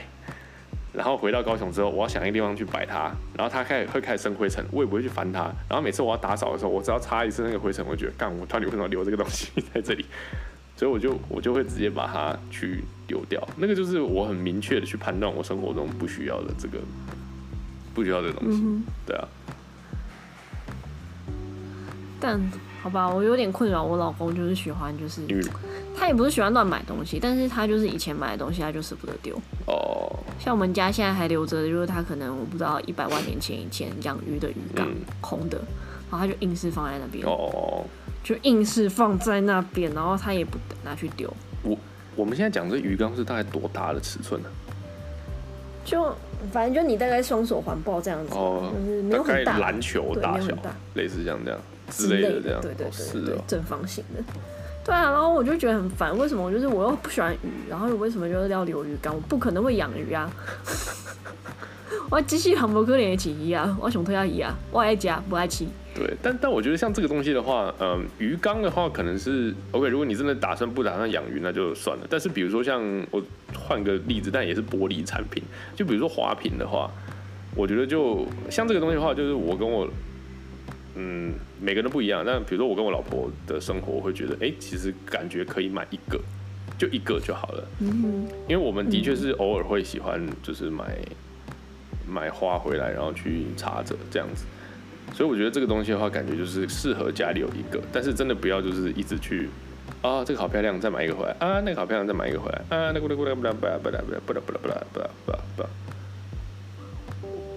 [1.00, 5.44] 然后回到高雄之后，我要想一个地方去摆它，然后它开始会开始生灰尘，我也不会去烦它。
[5.70, 10.06] 然后每次我要打扫的时候，我只要擦一次那个灰尘，我就觉得干，我到底为什么留这个东西在这里？
[10.76, 13.42] 所以我就我就会直接把它去丢掉。
[13.56, 16.80] 那个就是我很明确的去判断我生活中不需要的这个
[17.94, 18.62] 不需要的东西。
[18.62, 19.26] 嗯对啊，
[22.20, 22.52] 但
[22.84, 23.82] 好吧，我有点困扰。
[23.82, 25.22] 我老公就是喜欢，就是
[25.96, 29.36] 他也不是喜欢乱买东西，但是他就是以前买的东西，他就舍不得丢。
[29.68, 34.96] 哦，像我们家现在还留着的，就是他可能我不知道一百万年前以前养鱼的鱼缸、嗯。
[35.22, 35.58] 空的，
[36.10, 37.84] 然后他就硬是放在那边，哦，
[38.24, 41.32] 就硬是放在那边，然后他也不拿去丢，
[41.64, 41.78] 我
[42.16, 44.50] 我们现在讲这鱼缸是大概多大的尺寸呢、
[45.84, 46.16] 就
[46.52, 50.54] 反正就你大概双手环抱这样子，哦就是没有很大，篮球大小
[50.94, 52.62] 类似像这样之之类类的这样。
[52.62, 54.24] 对对哦是对对哦，正方形的。
[54.90, 56.44] 对啊，然后我就觉得很烦，为什么？
[56.44, 59.14] 我就是我又不喜欢鱼，然后为什么就是要留鱼缸？
[59.14, 60.28] 我不可能会养鱼啊！
[62.10, 65.64] 我机器很不可怜的起鱼啊，我想推下鱼啊，我爱加不爱吃。
[65.94, 69.88] 对，但但我觉得像这个东西的话，嗯，鱼缸的话可能是 OK。
[69.90, 72.08] 如果你真的打算不打算养鱼，那就算了。
[72.10, 73.22] 但是比如说像我
[73.54, 75.44] 换个例子，但也是玻璃产品，
[75.76, 76.90] 就比如说花瓶的话，
[77.56, 79.88] 我觉得就像这个东西的话，就是我跟我
[81.00, 82.24] 嗯每个人不一样。
[82.26, 86.20] 但比如说我跟我老婆的生活，我会觉得哎、诶其实感觉可以买一个，
[86.78, 87.64] 就一个就好了。
[87.80, 90.98] 嗯因为我们的确是偶尔会喜欢，就是买
[92.06, 94.44] 买花回来，然后去插着这样子。
[95.14, 99.50] 所以我觉得这个东西的话，感觉就是适合家里有一个，但是真的不要就是一直去
[100.04, 105.89] 啊，这个好漂亮，再买一个回来啊，那个好漂亮，再买一个回来啊，那个那个那个不啦不啦不啦不啦不啦不啦不啦不啦不啦不啦，哼，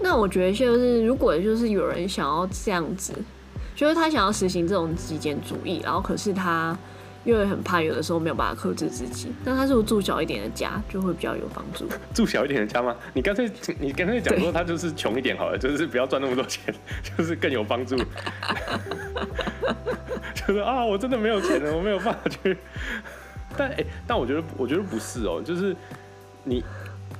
[0.03, 3.15] 那我觉得就是如果就是有人想要这样子，
[3.75, 6.77] 就是他想要实行这种极简主义，然后可是他
[7.25, 11.87] 又很怕有的时候没有办法克制自己，那他是不是住小一点的家就会比较有帮助？
[12.13, 12.97] 住小一点的家吗？
[13.15, 16.75] 你干脆你干脆讲说他就是穷一点好了，就是不要赚那么多钱，
[17.17, 17.97] 就是更有帮助。
[20.35, 22.57] 就是啊，我真的没有钱了，我没有办法去。
[23.57, 25.77] 但哎、但我觉得我觉得不是哦，就是
[26.43, 26.65] 你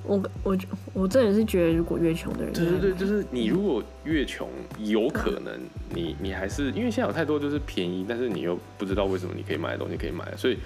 [0.05, 0.57] 我我
[0.93, 5.53] 我真的是觉得，如果越穷的人，对对对，就是你如果越穷，有可能
[5.95, 10.59] 你你还是因为现在有太多就是便宜，但是你又不知道为什么你可以买的东西可以买，所以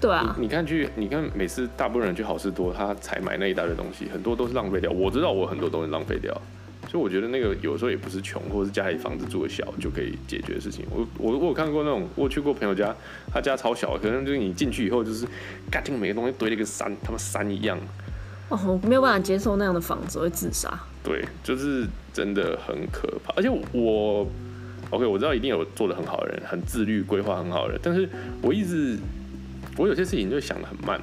[0.00, 4.90] 对啊，你你看去你看每次大部分人去好事多，他才买那一大堆东西，很多都是浪费掉。
[4.90, 6.32] 我知道我很多东西浪费掉，
[6.88, 10.84] 所以我觉得那个有时候也不是穷，或者是家里房子住的小就可以解决的事情。
[10.90, 12.94] 我我我有看过那种，我去过朋友家，
[13.32, 15.26] 他家超小，可能就是你进去以后就是，
[15.68, 17.76] 干，这个每个东西堆了一个山，他们山一样。
[18.48, 20.78] 哦，我没有办法接受那样的房子，会自杀。
[21.02, 23.32] 对，就是真的很可怕。
[23.36, 24.26] 而且我
[24.90, 28.08] ，OK，我知道一定有做的很好的人，很自律、规划很好的人，但是
[28.42, 28.98] 我一直，
[29.76, 31.00] 我有些事情就想的很慢。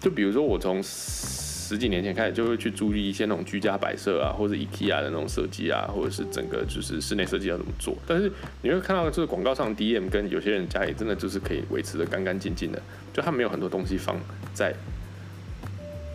[0.00, 7.96] 就比如说，我从十几年前开始就会去注意一些那种居家摆设啊，或者 IKEA 的那种设计啊，或者是整个就是室内设计要怎么做。
[8.06, 8.30] 但是
[8.60, 12.80] 你会看到，就是广告上 DM 跟有些人家里真的就是可以维持的干干净净的，
[13.14, 14.14] 就他没有很多东西放
[14.52, 14.74] 在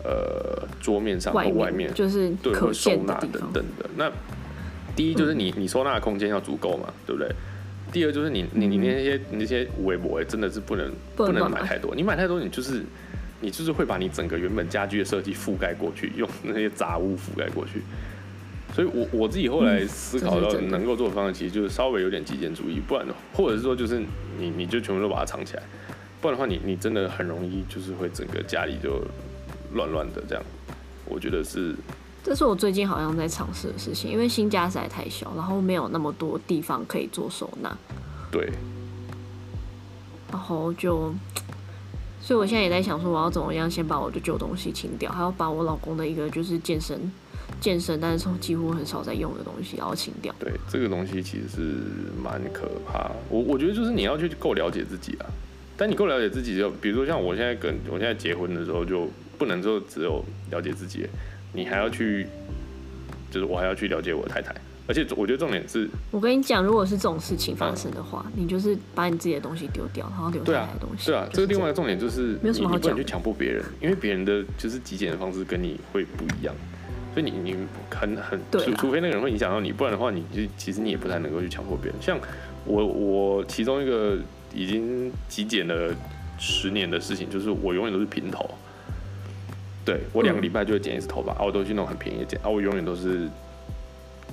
[0.04, 3.14] 呃桌面上或外外面，就是对，可或收纳。
[3.20, 3.90] 等等的。
[3.96, 4.10] 那
[4.96, 7.30] 第一就是你你收纳的空间要足够嘛，对不对？
[7.92, 12.84] 第二就是你你你那些你那些围博真的是不能不能买买太多，你买太多你就是
[13.40, 17.82] 你就是会把你整个原本家居的设计覆盖过去，用那些杂物覆盖过去。
[18.72, 24.00] 所以我我自己后来思考到能够做的方式，其实就是稍微有点极简主义，不然的或者是说就是
[24.38, 25.62] 你你就全部都把它藏起来，
[26.20, 29.04] 不然的话你你真的很容易就是会整个家里就
[29.74, 30.44] 乱乱的这样。
[31.06, 31.74] 我觉得是
[32.22, 37.76] 这是我最近好像在尝试的事情，因为新家实在太小，然后没有那么多地方可以做收纳，
[38.30, 38.48] 对，
[40.30, 41.12] 然后就，
[42.20, 47.10] 所以我现在也在想说，我要怎么样先把我的旧东西清掉，还要把我老公的一个就是健身
[47.60, 50.32] 健身，但是从几乎很少在用的东西，然后清掉。
[50.38, 51.74] 对，这个东西其实是
[52.22, 53.10] 蛮可怕。
[53.28, 55.26] 我我觉得就是你要去够了解自己啊。
[55.76, 59.08] 但你够了解自己，就比如说像我现在跟我现在结婚的时候，就
[59.40, 61.06] 不能就只有了解自己，
[61.54, 62.26] 你还要去，
[63.30, 64.54] 就是我还要去了解我太太，
[64.86, 71.06] 而且我觉得重点是，我跟你讲，如果是这种事情发生的话，你就是把你自己的东西丢掉，然后留下来的东西。
[71.06, 76.54] 对啊，就是这个另外一个重点就是没有什么好讲的你你不能去强迫别人，因为别人的就是极简的方式跟你会不一样，
[77.14, 77.56] 所以你你
[77.88, 81.94] 很很除除非那个人会影响到你，不然的话，你就其实你也不太能够去强迫别人。
[81.98, 82.18] 像
[82.66, 84.18] 我我其中一个
[84.54, 85.94] 已经极简了
[86.38, 88.50] 十年的事情，就是我永远都是平头。
[89.90, 93.28] 对我两个嗯礼拜就会剪一次头发，啊，我都去那种很便宜的剪，啊，我永远都是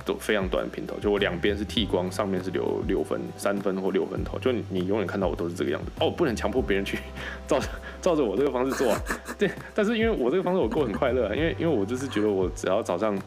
[0.04, 5.90] 都非常短的平头，就我两边是剃光，上面是留六分、三分或六分头，就你你永远看到我都是这个样子。
[5.98, 6.98] 哦，我不能强迫别人去
[7.48, 7.68] 照着
[8.00, 9.00] 照着我这个方式做、啊，
[9.36, 9.50] 对。
[9.74, 13.18] 但是因为我这个方式我过很快乐、啊，因为因为我就是觉得我只要早上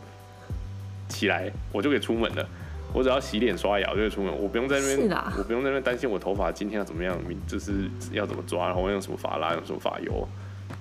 [1.09, 2.47] 起来我就可以出门了。
[2.93, 10.27] 我只要洗脸刷牙我就可以出门，我不用在那边我不用在那边担心我头发今天要怎么样，明就是要怎么抓，然后用什么发蜡，用什么发油，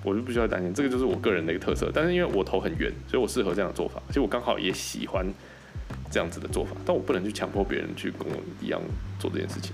[0.03, 0.73] 我就不需要担心。
[0.73, 1.91] 这个就是我个人的一个特色。
[1.93, 5.25] 但是因为我头很圆，所以我适合这样的做法，所以我刚好也喜欢
[6.11, 8.81] 这样子的做法，但我不能去强迫别人去跟我一样
[9.19, 9.73] 做这件事情。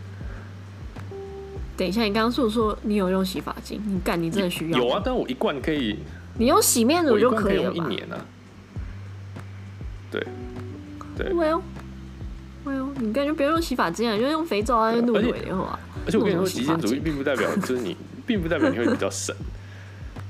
[1.77, 3.79] 等一下，你刚刚是不是说你有用洗发精？
[3.85, 4.79] 你干，你真的需要？
[4.79, 5.99] 有啊，，但我一罐可以，
[6.39, 8.25] 你用洗面乳就可以以了吧用一年啊。
[10.09, 10.25] 对，
[11.15, 15.79] 对，？Well，Well，你干就不要用洗发精啊，你就用肥皂啊，用露而且尾就好啊。
[16.05, 17.95] 而且我跟你说，极简主义并不代表就是你，
[18.25, 19.35] 并不代表你会比较省。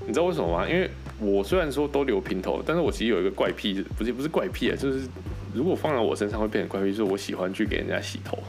[0.07, 0.65] 你知道为什么吗？
[0.67, 0.89] 因为
[1.19, 5.01] 我虽然说都留平头，但是我其实有一个怪癖，不是不是怪癖啊，就是
[5.53, 8.39] 如果放在我身上会变成怪癖，就是我喜欢去给人家洗头。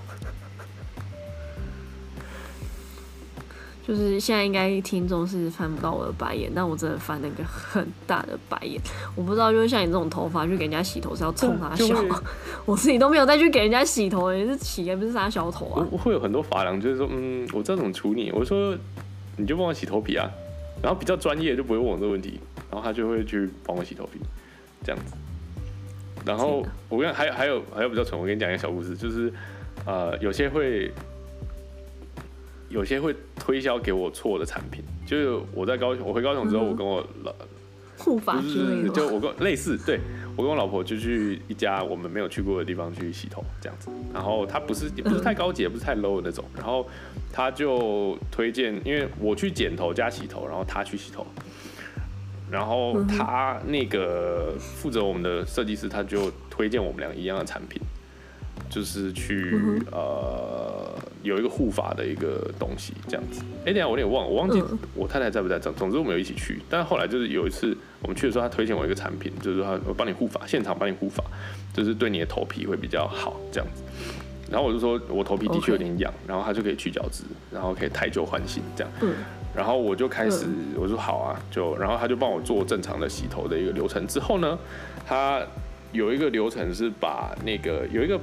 [3.84, 8.78] 就是现在应该听众是翻不到我的白眼，但我真的翻了一个很大的白眼。
[9.16, 11.96] 我不知道，就是像你这种头发去给人家洗头是要冲他笑？
[12.66, 15.88] 我自己都没有再去给人家洗头，也是洗也不是啥小头我啊。
[15.90, 18.76] 我会有很多发廊，就是说，嗯，我知道怎么处理，我说
[19.38, 20.30] 你就帮我洗头皮啊，
[20.82, 24.20] 然后比较专业就不会问我这个问题，然后他就会去帮我洗头皮，
[24.84, 25.14] 这样子。
[26.24, 29.32] 然后我跟你还有还有还有比较蠢，我跟你讲一个小故事，就是
[29.86, 30.92] 呃有些会
[32.68, 37.34] 有些会推销给我错的产品，就是我在高雄，我回高雄之后，嗯我跟我老
[37.96, 40.00] 护发之类的，就我跟类似，对
[40.38, 43.90] 我跟我老婆就去一家我们没有去过的地方去洗头，这样子。
[44.14, 46.44] 然后它不是也不是太高级，也不是太 low 的那种。
[46.56, 46.88] 然后
[47.32, 51.26] 他就推荐，因为我去剪头加洗头，然后他去洗头。
[52.48, 57.82] 然后他那个负责我们的设计师，他就推荐我们俩一样的产品，
[58.70, 63.42] 就是去、嗯呃有一个护发的一个东西这样子。
[63.66, 65.58] 哎、等下我有点忘了，我忘记嗯我太太在不在。
[65.58, 71.22] 总总之我们有一起去，但后来就是有一次我们去的时候，他推荐我一个产品，就是说他我帮你护发，现场帮你护发，
[71.74, 73.82] 就是对你的头皮会比较好这样子。
[74.50, 78.92] 然后我就说我头皮的确有点痒然后他就可以去角质，然后可以汰旧换新这样。
[79.02, 79.14] 嗯
[79.56, 80.46] 然后我就开始，
[80.76, 84.06] 我说好啊，就然后他就帮我做正常的洗头的一个流程。
[84.06, 84.56] 之后呢，
[85.04, 85.42] 他
[85.90, 88.20] 有一个流程是把那个有一个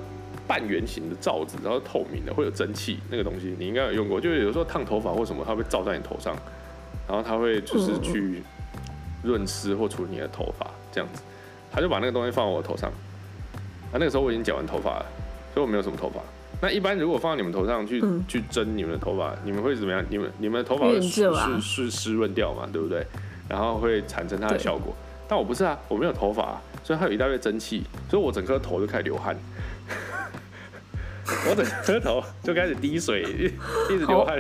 [0.48, 4.22] 半圆形的罩子，然后透明的，会有蒸汽那个东西，你应该有用过。
[4.22, 6.34] 就是有时候烫头发或什么，它会罩在你头上，
[7.06, 8.42] 然后它会就是去
[9.26, 11.22] 润湿或处理你的头发这样子。
[11.72, 12.90] 他就把那个东西放在我头上，
[13.92, 15.06] 啊，那个时候我已经剪完头发了，
[15.54, 16.22] 所以我没有什么头发。
[16.62, 20.02] 那一般如果放在你们头上去、嗯去蒸你们的头发，你们会怎么样？
[20.10, 23.06] 你们你们的头发是是湿润掉嘛，对不对？
[23.50, 24.96] 然后会产生它的效果。
[25.28, 29.36] 但我不是啊，我没有头发啊、所以它有一大堆蒸汽，所以我整颗头就开始流汗，
[31.50, 33.46] 我整颗头就开始滴水，一
[33.94, 34.38] 一直流汗，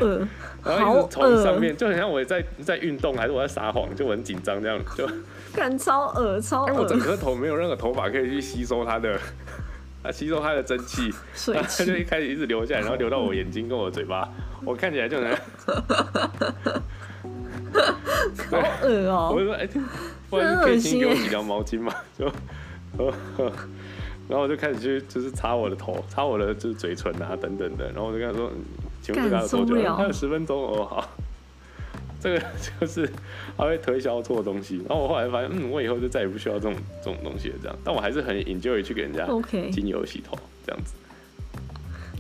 [0.63, 5.09] 然后一直从上面就很像我在在运动，还是我在撒谎，就我很紧张这样， 就
[5.53, 9.19] 感超恶超因为我整恶，颗头没有任何头发可以去吸收它的，
[10.03, 11.11] 它吸收它的蒸汽，
[11.53, 14.29] 它就一，开始一直流下来，然后流到我眼睛跟我嘴巴，
[14.63, 15.36] 我看起来就能，
[18.51, 19.67] 好恶哦，我就说哎，
[20.29, 22.31] 不然可以先给我几条毛巾嘛，就，
[24.28, 28.63] 然后我就开始去就是擦我的头，擦我的就是嘴唇啊等等的，然后我就跟他说，嗯
[29.01, 29.95] 请问这个还有多久？
[29.95, 31.09] 还有十分钟哦，好。
[32.17, 32.41] 这个
[32.80, 33.07] 就是
[33.55, 36.73] 他会推销错东西，然后我后来发现，嗯，我以后就再也不需要这种
[37.03, 37.78] 这种东西了，这样。
[37.84, 40.95] 但我还是很 enjoy 去给人家 OK 精油洗头这样子。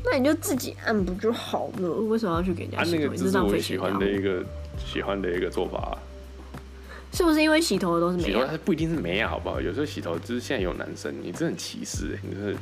[0.03, 1.89] 那你就自己按不就好了？
[1.89, 3.01] 为什么要去给人家啊，洗头？
[3.01, 4.43] 那个这是我喜欢的一个
[4.77, 5.97] 喜欢的一个做法、啊。
[7.15, 8.49] 是不是因为洗头的都是洗头美啊？
[8.51, 9.61] 它不一定是美啊，好不好？
[9.61, 12.55] 有时候洗头就是现在有男生，你真的很歧视、欸，你就是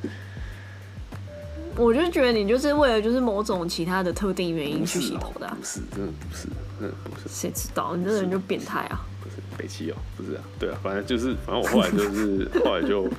[1.76, 6.47] 我就觉得你就是为了就是某种其他的特定原因去洗头的啊、不是，真的不是，
[6.80, 7.95] 真的不是，谁知道？
[7.95, 9.04] 你这个人就变态啊！
[9.24, 13.10] 不是北七哦，不是啊，对啊，反正就是，反正我后来就是 后来就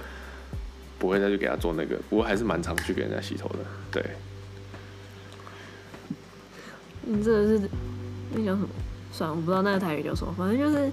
[1.00, 3.58] 不会再去给他做那个，不过还是蛮常去给人家洗头的，
[3.90, 4.04] 对。
[7.06, 7.68] 你这个是
[8.32, 8.68] 那叫什么？
[9.12, 10.90] 算了，我不知道那个台语叫什么，反正就是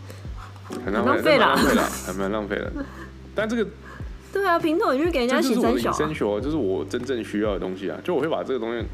[0.86, 2.72] 很浪费了很浪费了，还蛮浪费的。
[3.36, 3.70] 但这个
[4.34, 7.98] 对啊，平头你去给人家洗三小、啊，essential，就是我真正需要的东西啊。
[8.04, 8.86] 就我会把这个东西，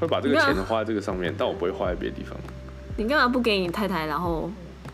[0.00, 2.36] 会把这个钱花在这个上面， 但我不会花在别的地方。
[2.96, 4.50] 你干嘛不给你太太，然后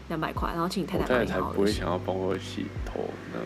[0.08, 1.66] 两百块，然后请你太太太太才不会？
[1.66, 3.00] 想要帮我洗头
[3.32, 3.40] 呢。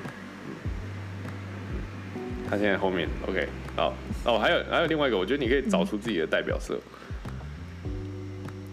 [2.49, 3.93] 他现在后面 OK 好
[4.25, 6.79] 哦，还有还有另外一个，我觉得你可以找出自己的代表色，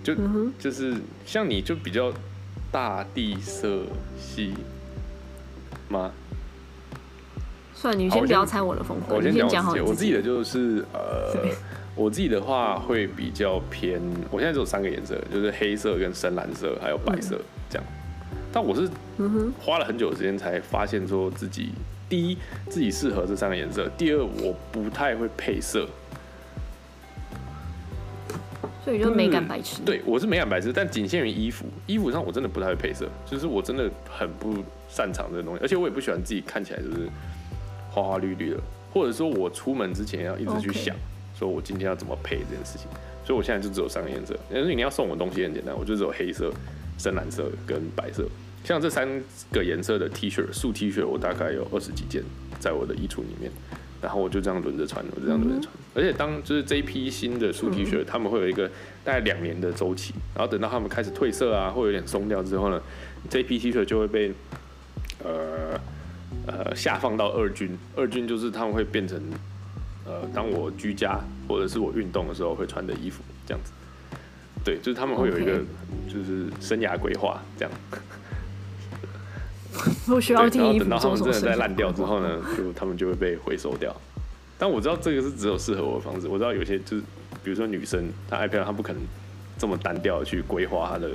[0.03, 0.13] 就、
[0.59, 0.93] 就是
[1.25, 2.13] 像你就比较
[2.73, 3.83] 大地色
[4.19, 4.51] 系
[5.89, 6.11] 吗？
[7.75, 11.35] 算了，你先先不要猜我的风格，我先先讲好自我自己的就是呃，
[11.95, 14.01] 我自己的话会比较偏，
[14.31, 17.85] 我现在只有三个颜色，就是黑色跟深蓝色还有白色这样。
[18.51, 21.69] 但我是嗯哼，花了很久的时间才发现说自己
[22.09, 22.37] 第一
[22.69, 25.87] 自己适合这三个颜色，第二我不太会配色，
[28.83, 29.81] 所以就美感白痴。
[29.85, 37.07] 对我是美感白痴，但仅限于衣服，衣服上我真的不太会配色，就是我真的很不擅长这个东西，而且我也不喜欢自己看起来就是
[37.89, 38.57] 花花绿绿的，
[38.93, 40.95] 或者说我出门之前要一直去想
[41.37, 42.87] 说我今天要怎么配这件事情，
[43.25, 46.51] 所以我现在就只有三个颜色，但是你要送我东西很简单，我就只有黑色、
[46.97, 48.27] 深蓝色跟白色。
[48.65, 49.07] 像这三
[49.51, 52.23] 个颜色的 T 恤，素 T 恤我大概有二十几件
[52.59, 53.51] 在我的衣橱里面，
[54.03, 55.73] 然后我就这样轮着穿，我就这样轮着穿。
[55.95, 58.67] 而且当就是这一批新的素 T 恤，他们会有一个
[59.03, 62.81] 大概两年的周期，然后等到他们开始褪色啊，或有点松掉之后呢，
[63.29, 64.33] 这一批 T 恤就会被
[65.23, 65.79] 呃
[66.45, 69.17] 呃下放到二军，二军就是他们会变成
[70.05, 73.71] 呃当我居家或者是我运动的时候会穿的衣服这样子。
[74.65, 75.61] 对，就是他们会有一个
[76.07, 77.71] 就是生涯规划这样。
[80.05, 83.95] 不需要替衣服后等到他们做什么事情真的在烂掉之后呢， 就他们就会被回收掉。
[84.57, 86.27] 但我知道这个是只有适合我的方式。
[86.27, 87.03] 我知道有些就是，
[87.43, 89.01] 比如说女生她爱漂亮，她不可能
[89.57, 91.09] 这么单调的去规划她的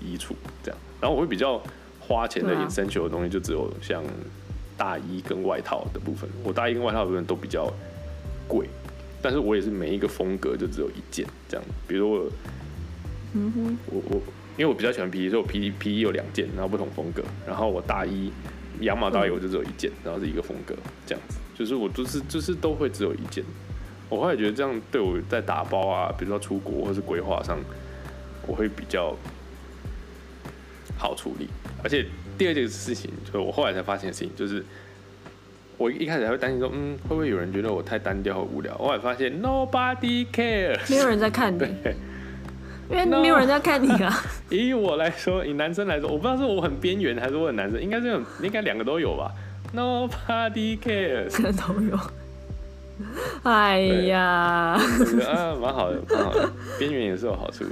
[0.00, 0.78] 衣橱这样。
[1.00, 1.60] 然后我会比较
[2.00, 4.02] 花钱的对啊 essential 的东西，就只有像
[4.78, 6.28] 大衣跟外套的部分。
[6.42, 7.70] 我大衣跟外套的部分都比较
[8.48, 8.66] 贵，
[9.20, 11.66] 但是我也是每一个风格就只有一件这样。
[11.86, 12.30] 比如说我，
[13.34, 14.22] 嗯哼，我我
[14.56, 17.22] 因为我比较喜欢皮衣，所以我皮衣皮衣有两件，然后不同风格。
[17.46, 18.32] 然后我大衣
[18.80, 20.74] 羊毛大衣我就只有一件，然后是一个风格
[21.06, 21.38] 这样子。
[21.54, 23.44] 就是我就是就是都会只有一件。
[24.08, 27.58] 我后来觉得这样对我在打包啊，比如说出国或是规划上，
[28.46, 29.16] 我会比较
[30.96, 31.48] 好处理。
[31.82, 32.06] 而且
[32.38, 34.64] 第二件事情，就是我后来才发现的事情，就是
[35.76, 38.76] 我一开始还会担心说，嗯，会不会有人觉得我太单调和无聊？
[38.78, 40.88] 后来发现 nobody cares。
[40.90, 41.96] 没有人在看你， 对，
[42.90, 44.12] 因为 No 没有人在看你啊。
[44.50, 49.32] 以我来说，以男生来说，我不知道是我很边缘还是我很男生，应该是有应该两个都有吧。
[49.74, 51.98] Nobody cares，可能都有。
[53.42, 54.78] 哎呀，
[55.60, 57.64] 蛮好的，蛮好的，边缘也是有好处。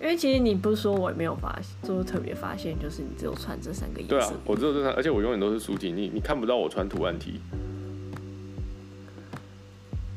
[0.00, 7.40] 因为其实你不是说我也没有发现，就是特别发现，就是你只有穿这三个颜对啊。，我只有这三，而且我永远都是书 T，你你看不到我穿图案 T。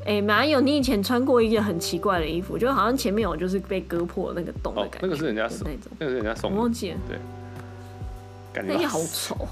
[0.07, 0.61] 哎、哪有？
[0.61, 5.07] 你以前穿过一件很奇怪的衣服，就好像前面有就是被割破那个洞的哦感，觉。
[5.07, 7.17] 那个是人家送那种，那个是人家送的，我忘记了，对
[8.53, 9.47] 感觉那件好丑。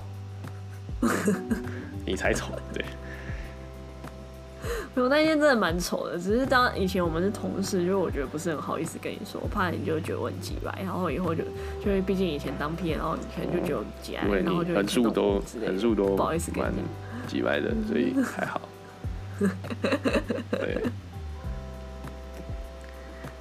[2.06, 2.86] 你才丑，对，
[4.96, 6.18] 没有，那件真的蛮丑的。
[6.18, 11.44] 只是当以前我们是同事，就是我觉得不是很好意思跟你说，我怕你就觉得我很急白，然后以后就
[11.84, 16.80] 就会，毕竟以前当 P，然后你可能就觉得我急因为然后就你横竖都之类的横竖都不好意思跟蛮你
[17.28, 18.62] 几歪的，所以还好。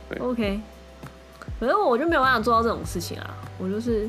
[0.09, 0.61] 对，OK，
[1.59, 4.03] 反正我就没有办法做到这种事情啊，我就是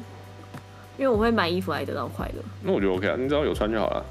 [0.97, 2.43] 因为我会买衣服来得到快乐。
[2.61, 4.05] 那我觉得 OK 啊，你只要有穿就好了。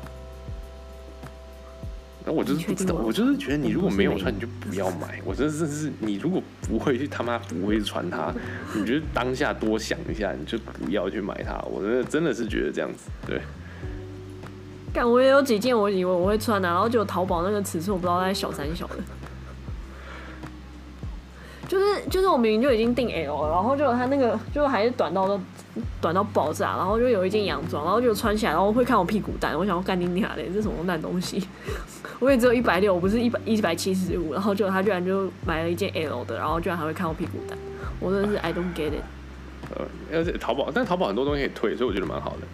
[2.27, 5.21] 那我就是不知道，我就是觉得你如果没有穿，你就不要买。
[5.27, 8.33] 我真的是是，你如果不会去他妈不会穿它，
[8.75, 11.61] 你觉得当下多想一下，你就不要去买它。
[11.71, 13.43] 我真的真的是觉得这样子，对。
[14.95, 18.95] 但，我也有几件我以为我会穿的、然后就淘宝那个尺寸我不知道在小三小的，
[21.67, 25.41] 就是就是我明明就已经订 L 了，然后就他那个就还是短到都
[26.01, 31.45] 短到爆炸，然后就有一件洋装，然后就穿起来，然后会看我屁股蛋，我想要干你娘嘞，这什么烂东西？
[32.21, 37.59] 我也只有一百六，我不是一百一百七十五，然后就他居然就买了一件 L 的，然后居然还会看我屁股蛋，
[37.99, 39.03] 我真的是 I don't get it。
[39.75, 42.47] 呃，而且淘宝，但淘宝很多东西可以退，所以我觉得蛮好的。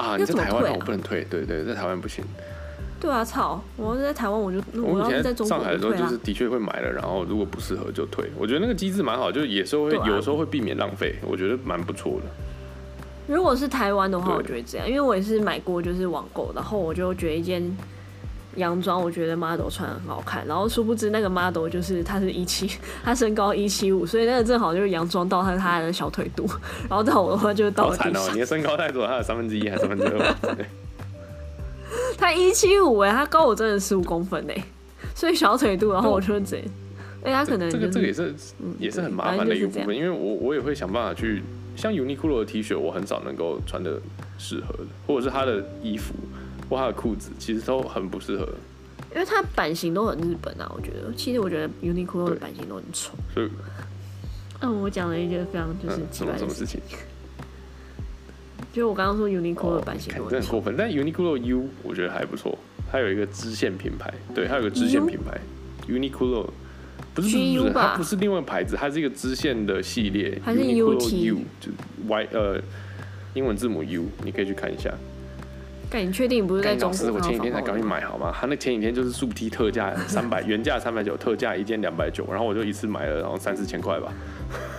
[0.00, 2.24] 啊，你在台湾我不能退，对对，在台湾不行。
[3.00, 3.58] 对啊，操！
[3.76, 8.28] 我要是在台湾，我就我以前我要是在中国上海的时候，就是的确会买了，然后如果不适合就退。
[8.36, 13.34] 我觉得那个机制蛮好，就是有时候会啊有时候会避免浪费，我觉得蛮不错的。
[13.34, 17.62] 如果是台湾的话，我就会这样，因为我也是买过，就是网购，然后我就觉得一件
[18.56, 22.68] 洋装，我觉得 model 穿得很好看，然后殊不知那个 model 就是他是一七，
[23.04, 26.46] 他身高一七五，所以那个正好就是洋装到他他的小腿肚，
[26.88, 27.94] 然后到我的话就是到
[28.32, 30.34] 你，的身高太多，他有三分之一还是三分之二？
[30.56, 30.66] 对
[32.16, 34.64] 他一七五哎，他高我真的十五公分哎，
[35.14, 36.56] 所以小腿肚，然后我就这，
[37.24, 38.34] 哎，他可能这个这个也是
[38.78, 41.42] 也是很麻烦的一个部分，因为我我也会想办法去，
[41.76, 44.00] 像 Uniqlo 的 T 恤，我很少能够穿的
[44.38, 46.14] 适合的，或者是他的衣服
[46.70, 48.48] 或他的裤子，其实都很不适合。
[49.12, 53.12] 因为它版型都很日本啊，我觉得，其实我觉得 Uniqlo 的版型都很丑。
[53.34, 53.50] 所以，
[54.60, 56.80] 嗯，我讲了一件非常就是奇怪的事情。
[58.72, 62.56] 就我刚刚说 Uniqlo 的版型都很过分，但 Uniqlo U 我觉得还不错，
[62.92, 65.40] 它有一个支线品牌，对，它有个支线品牌。
[65.88, 66.48] Uniqlo，
[67.12, 71.72] 不是不是它不是另外牌子，它是一个支线的系列，它是 U T，就
[72.06, 72.62] Y 呃
[73.34, 74.94] 英文字母 U，你可以去看一下。
[75.92, 77.12] 但你确定不是在中国？
[77.14, 78.32] 我前几天才赶紧买好吗？
[78.32, 84.12] 他那前几天就是速 T 特价 三百，原价三百九，特价一件两百九，然后我就一次买了，然后三四千块吧，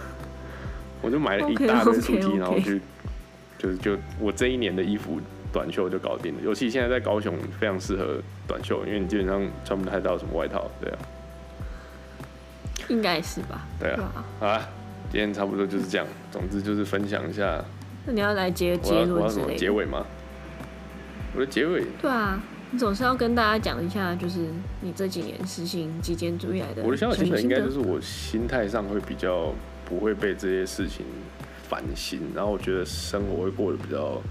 [1.03, 2.71] 我就买了一大堆速 T，然后就
[3.57, 5.19] 就是就我这一年的衣服
[5.51, 6.41] 短袖就搞定了。
[6.41, 10.97] 尤其现在在高雄非常适合短袖，因为你基本上穿不太到什么外套，对啊，
[12.87, 13.67] 应该是吧？
[13.79, 14.69] 对啊，好啊，
[15.11, 16.07] 今天差不多就是这样。
[16.31, 17.61] 总之就是分享一下。
[18.05, 20.05] 那你要来结结论之类结尾吗？
[21.33, 24.39] 我的结尾对啊，你总是要跟大家讲一下，就是
[24.81, 26.83] 你这几年实行极简主义来的。
[26.83, 29.53] 我的小小心得应该就是我心态上会比较
[29.85, 31.05] 不会被这些事情
[31.69, 34.21] 烦心，然后我觉得生活会过得比较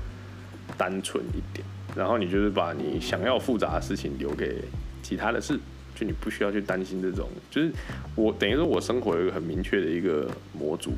[0.77, 1.67] 单纯一点。
[1.97, 4.63] 然后你就是把你想要复杂的事情留给
[5.03, 5.59] 其他的事，
[5.95, 7.29] 就你不需要去担心这种。
[7.51, 7.73] 就是
[8.15, 10.93] 我等于说我生活有一个很明确的一个模组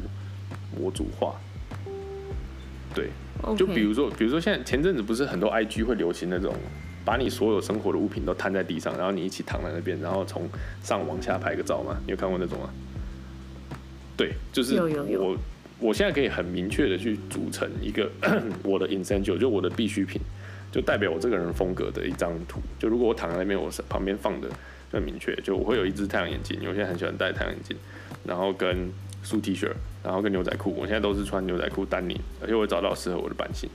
[0.77, 1.35] 模组化，
[2.93, 3.09] 对。
[3.57, 6.55] 就比如说，比如说现在前阵子不是很多 IG 会流行那种，
[7.05, 10.49] 把你所有生活的物品都摊在地上，然后你一起躺在那边，然后从
[10.83, 11.97] 上往下拍个照吗？
[12.07, 12.71] 你有看过那种吗？
[14.17, 14.77] 对，就是
[15.19, 15.37] 我
[15.81, 18.09] 我现在可以很明确的去组成一个
[18.63, 20.21] 我的 essential，就我的必需品，
[20.71, 22.61] 就代表我这个人风格的一张图。
[22.79, 24.49] 就如果我躺在那边，我是旁边放的
[24.93, 27.77] 很明确，就我会有一只太阳眼镜，因为我现在很喜欢戴太阳眼镜，
[28.25, 28.93] 然后跟
[29.25, 29.69] 素 T 恤。
[30.03, 33.69] 然后跟牛仔裤，我现在都是穿牛仔裤丹宁，而且我找到适合我的版型。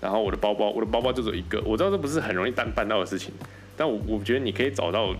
[0.00, 3.32] 然后我的包包，我的包包就只有一个，我知道这不是很容易单办到的事情，
[3.76, 5.14] 但我我觉得你可以找到，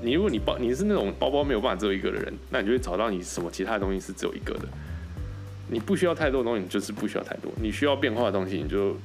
[0.00, 4.68] 你如果你包你是那种包包没有办法只有一个的人，那你就会找到你什么其他的东西是只有一个的。
[5.68, 7.50] 你不需要太多东西，你就是不需要太多。
[7.60, 8.96] 你需要变化的东西，你就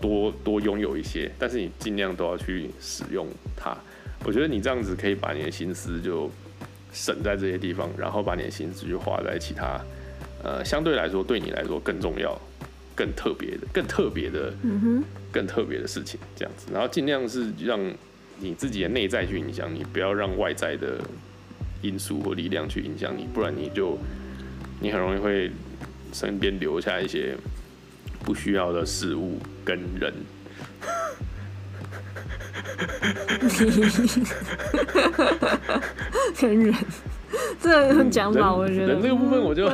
[0.00, 3.76] 多多拥有一些，但是你尽量都要去使用它。
[4.24, 6.30] 我觉得你这样子可以把你的心思就。
[6.92, 9.80] 省在这些地方，然后把你的心思去花在其他，
[10.44, 12.38] 呃，相对来说对你来说更重要、
[12.94, 14.52] 更特别的、更特别的、
[15.32, 17.80] 更特别的事情，这样子，然后尽量是让
[18.38, 20.98] 你自己的内在去影响你，不要让外在的
[21.80, 23.96] 因素或力量去影响你，不然你就
[24.80, 25.50] 你很容易会
[26.12, 27.34] 身边留下一些
[28.24, 30.12] 不需要的事物跟人。
[36.34, 36.74] 成人，
[37.60, 39.66] 这个讲法我觉得，人这个部分我就，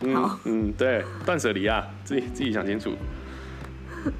[0.00, 2.92] 嗯嗯，对，断舍离啊，自己自己想清楚。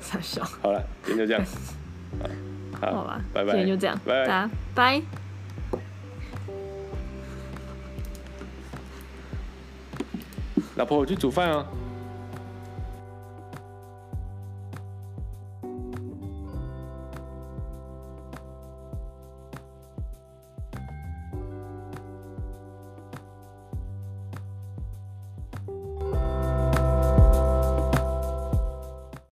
[0.00, 0.44] 傻笑。
[0.60, 1.44] 好了，今天就这样。
[2.80, 3.52] 好吧，拜拜。
[3.52, 4.50] 今天就这样，拜拜。
[4.74, 5.02] 拜。
[10.76, 11.64] 老婆，我去煮饭啊。